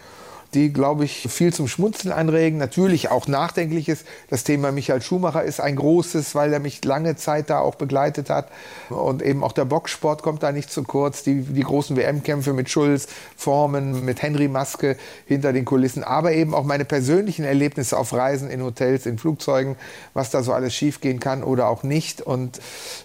die, 0.54 0.74
glaube 0.74 1.06
ich, 1.06 1.28
viel 1.30 1.54
zum 1.54 1.68
Schmunzeln 1.68 2.14
anregen. 2.14 2.58
Natürlich 2.58 3.10
auch 3.10 3.28
Nachdenkliches. 3.28 4.04
Das 4.30 4.44
Thema 4.44 4.72
Michael 4.72 5.02
Schumacher 5.02 5.44
ist 5.44 5.62
ein 5.62 5.78
großes, 5.78 6.36
weil 6.36 6.52
er 6.52 6.60
mich 6.60 6.84
lange 6.84 7.16
Zeit 7.16 7.50
da 7.50 7.60
auch 7.60 7.76
begleitet 7.76 8.30
hat. 8.30 8.50
Und 8.90 9.22
eben 9.22 9.44
auch 9.44 9.54
der 9.54 9.66
Boxsport 9.66 10.24
kommt 10.24 10.44
da 10.44 10.52
nicht 10.52 10.70
zu 10.70 10.84
kurz. 10.84 11.24
Die, 11.24 11.42
die 11.42 11.62
großen 11.62 11.96
WM-Kämpfe 11.96 12.52
mit 12.52 12.70
Schulz, 12.70 13.08
Formen, 13.38 14.04
mit 14.04 14.22
Henry 14.22 14.50
Maske 14.50 14.98
hinter 15.26 15.54
den 15.54 15.64
Kulissen. 15.64 16.04
Aber 16.04 16.34
eben 16.34 16.54
auch 16.54 16.66
meine 16.66 16.84
persönlichen 16.84 17.46
Erlebnisse 17.46 17.98
auf 17.98 18.12
Reisen, 18.12 18.50
in 18.50 18.62
Hotels, 18.62 19.06
in 19.06 19.18
Flugzeugen, 19.18 19.78
was 20.14 20.32
da 20.32 20.44
so 20.44 20.52
alles 20.52 20.76
schiefgehen 20.76 21.22
kann 21.22 21.44
oder 21.44 21.68
auch 21.68 21.84
nicht. 21.84 22.22
Und 22.22 22.60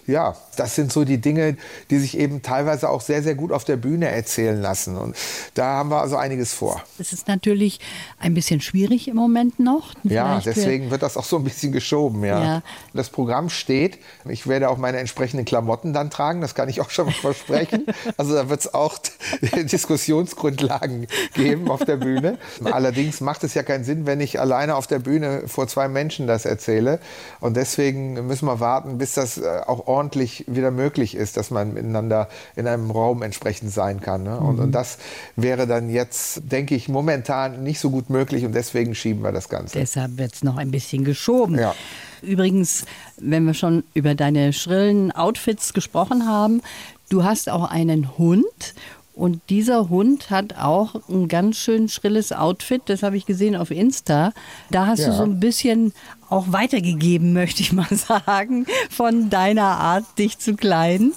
ja, 0.05 0.35
das 0.57 0.75
sind 0.75 0.91
so 0.91 1.05
die 1.05 1.19
Dinge, 1.19 1.55
die 1.89 1.99
sich 1.99 2.17
eben 2.17 2.41
teilweise 2.41 2.89
auch 2.89 3.01
sehr, 3.01 3.23
sehr 3.23 3.35
gut 3.35 3.53
auf 3.53 3.63
der 3.63 3.77
Bühne 3.77 4.09
erzählen 4.09 4.61
lassen. 4.61 4.97
Und 4.97 5.15
da 5.53 5.75
haben 5.77 5.89
wir 5.89 6.01
also 6.01 6.17
einiges 6.17 6.53
vor. 6.53 6.83
Es 6.99 7.13
ist 7.13 7.27
natürlich 7.37 7.79
ein 8.19 8.33
bisschen 8.33 8.61
schwierig 8.61 9.07
im 9.07 9.15
Moment 9.15 9.59
noch. 9.59 9.93
Vielleicht 10.01 10.13
ja, 10.13 10.41
deswegen 10.43 10.89
wird 10.89 11.03
das 11.03 11.17
auch 11.17 11.23
so 11.23 11.37
ein 11.37 11.43
bisschen 11.43 11.71
geschoben. 11.71 12.23
Ja. 12.23 12.43
ja. 12.43 12.63
Das 12.93 13.09
Programm 13.09 13.49
steht. 13.49 13.99
Ich 14.27 14.47
werde 14.47 14.69
auch 14.69 14.77
meine 14.77 14.97
entsprechenden 14.97 15.45
Klamotten 15.45 15.93
dann 15.93 16.09
tragen. 16.09 16.41
Das 16.41 16.55
kann 16.55 16.67
ich 16.67 16.81
auch 16.81 16.89
schon 16.89 17.05
mal 17.07 17.13
versprechen. 17.13 17.85
Also 18.15 18.33
da 18.33 18.49
wird 18.49 18.61
es 18.61 18.73
auch 18.73 18.97
Diskussionsgrundlagen 19.41 21.07
geben 21.33 21.69
auf 21.69 21.83
der 21.83 21.97
Bühne. 21.97 22.37
Allerdings 22.63 23.21
macht 23.21 23.43
es 23.43 23.53
ja 23.53 23.63
keinen 23.63 23.83
Sinn, 23.83 24.05
wenn 24.05 24.21
ich 24.21 24.39
alleine 24.39 24.75
auf 24.75 24.87
der 24.87 24.99
Bühne 24.99 25.43
vor 25.47 25.67
zwei 25.67 25.87
Menschen 25.87 26.25
das 26.25 26.45
erzähle. 26.45 26.99
Und 27.39 27.57
deswegen 27.57 28.25
müssen 28.27 28.45
wir 28.47 28.59
warten, 28.59 28.97
bis 28.97 29.13
das 29.13 29.37
äh, 29.37 29.61
auch 29.65 29.87
ordentlich 29.87 30.45
wieder 30.47 30.71
möglich 30.71 31.15
ist, 31.15 31.37
dass 31.37 31.51
man 31.51 31.73
miteinander 31.73 32.29
in 32.55 32.67
einem 32.67 32.89
Raum 32.89 33.21
entsprechend 33.21 33.71
sein 33.71 33.99
kann. 34.01 34.23
Ne? 34.23 34.39
Und, 34.39 34.55
mhm. 34.55 34.63
und 34.63 34.71
das 34.71 34.97
wäre 35.35 35.67
dann 35.67 35.89
jetzt, 35.89 36.41
denke 36.51 36.75
ich, 36.75 36.89
momentan 36.89 37.26
momentan 37.27 37.63
nicht 37.63 37.79
so 37.79 37.89
gut 37.89 38.09
möglich 38.09 38.45
und 38.45 38.53
deswegen 38.53 38.95
schieben 38.95 39.23
wir 39.23 39.31
das 39.31 39.49
Ganze. 39.49 39.77
Deshalb 39.77 40.17
wird 40.17 40.33
es 40.33 40.43
noch 40.43 40.57
ein 40.57 40.71
bisschen 40.71 41.03
geschoben. 41.03 41.57
Ja. 41.57 41.75
Übrigens, 42.21 42.85
wenn 43.17 43.45
wir 43.45 43.53
schon 43.53 43.83
über 43.93 44.15
deine 44.15 44.53
schrillen 44.53 45.11
Outfits 45.11 45.73
gesprochen 45.73 46.27
haben, 46.27 46.61
du 47.09 47.23
hast 47.23 47.49
auch 47.49 47.69
einen 47.69 48.17
Hund 48.17 48.73
und 49.13 49.41
dieser 49.49 49.89
Hund 49.89 50.29
hat 50.29 50.57
auch 50.57 50.95
ein 51.09 51.27
ganz 51.27 51.57
schön 51.57 51.89
schrilles 51.89 52.31
Outfit, 52.31 52.83
das 52.85 53.03
habe 53.03 53.17
ich 53.17 53.25
gesehen 53.25 53.55
auf 53.55 53.71
Insta. 53.71 54.31
Da 54.69 54.85
hast 54.85 54.99
ja. 54.99 55.07
du 55.07 55.13
so 55.13 55.23
ein 55.23 55.39
bisschen 55.39 55.93
auch 56.29 56.51
weitergegeben, 56.51 57.33
möchte 57.33 57.61
ich 57.61 57.73
mal 57.73 57.87
sagen, 57.89 58.65
von 58.89 59.29
deiner 59.29 59.63
Art, 59.63 60.05
dich 60.17 60.39
zu 60.39 60.55
kleiden. 60.55 61.13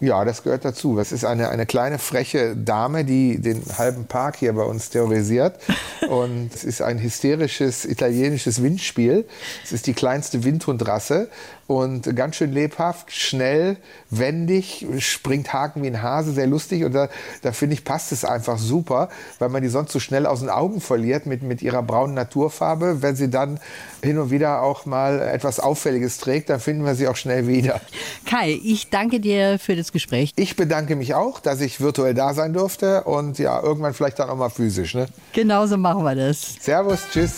Ja, 0.00 0.24
das 0.24 0.42
gehört 0.42 0.64
dazu. 0.64 0.96
Das 0.96 1.12
ist 1.12 1.26
eine, 1.26 1.50
eine 1.50 1.66
kleine 1.66 1.98
freche 1.98 2.56
Dame, 2.56 3.04
die 3.04 3.38
den 3.38 3.62
halben 3.76 4.06
Park 4.06 4.36
hier 4.36 4.54
bei 4.54 4.62
uns 4.62 4.88
terrorisiert. 4.88 5.60
Und 6.08 6.54
es 6.54 6.64
ist 6.64 6.80
ein 6.80 6.98
hysterisches 6.98 7.84
italienisches 7.84 8.62
Windspiel. 8.62 9.26
Es 9.62 9.72
ist 9.72 9.86
die 9.86 9.92
kleinste 9.92 10.42
Windhundrasse 10.42 11.28
und 11.70 12.16
ganz 12.16 12.34
schön 12.34 12.50
lebhaft, 12.50 13.12
schnell, 13.12 13.76
wendig, 14.10 14.84
springt 14.98 15.52
Haken 15.52 15.84
wie 15.84 15.86
ein 15.86 16.02
Hase, 16.02 16.32
sehr 16.32 16.48
lustig. 16.48 16.82
Und 16.82 16.92
da, 16.92 17.08
da 17.42 17.52
finde 17.52 17.74
ich, 17.74 17.84
passt 17.84 18.10
es 18.10 18.24
einfach 18.24 18.58
super, 18.58 19.08
weil 19.38 19.50
man 19.50 19.62
die 19.62 19.68
sonst 19.68 19.92
so 19.92 20.00
schnell 20.00 20.26
aus 20.26 20.40
den 20.40 20.50
Augen 20.50 20.80
verliert 20.80 21.26
mit, 21.26 21.44
mit 21.44 21.62
ihrer 21.62 21.84
braunen 21.84 22.16
Naturfarbe. 22.16 23.02
Wenn 23.02 23.14
sie 23.14 23.30
dann 23.30 23.60
hin 24.02 24.18
und 24.18 24.32
wieder 24.32 24.62
auch 24.62 24.84
mal 24.84 25.20
etwas 25.20 25.60
Auffälliges 25.60 26.18
trägt, 26.18 26.50
dann 26.50 26.58
finden 26.58 26.84
wir 26.84 26.96
sie 26.96 27.06
auch 27.06 27.14
schnell 27.14 27.46
wieder. 27.46 27.80
Kai, 28.26 28.58
ich 28.64 28.90
danke 28.90 29.20
dir 29.20 29.60
für 29.60 29.76
das 29.76 29.92
Gespräch. 29.92 30.32
Ich 30.34 30.56
bedanke 30.56 30.96
mich 30.96 31.14
auch, 31.14 31.38
dass 31.38 31.60
ich 31.60 31.80
virtuell 31.80 32.14
da 32.14 32.34
sein 32.34 32.52
durfte 32.52 33.04
und 33.04 33.38
ja, 33.38 33.62
irgendwann 33.62 33.94
vielleicht 33.94 34.18
dann 34.18 34.28
auch 34.28 34.36
mal 34.36 34.50
physisch. 34.50 34.96
Ne? 34.96 35.06
Genauso 35.34 35.76
machen 35.76 36.02
wir 36.02 36.16
das. 36.16 36.56
Servus, 36.60 37.02
tschüss. 37.12 37.34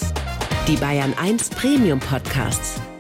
Die 0.67 0.77
Bayern 0.77 1.13
1 1.21 1.51
Premium 1.51 2.01
Podcasts. 2.01 2.81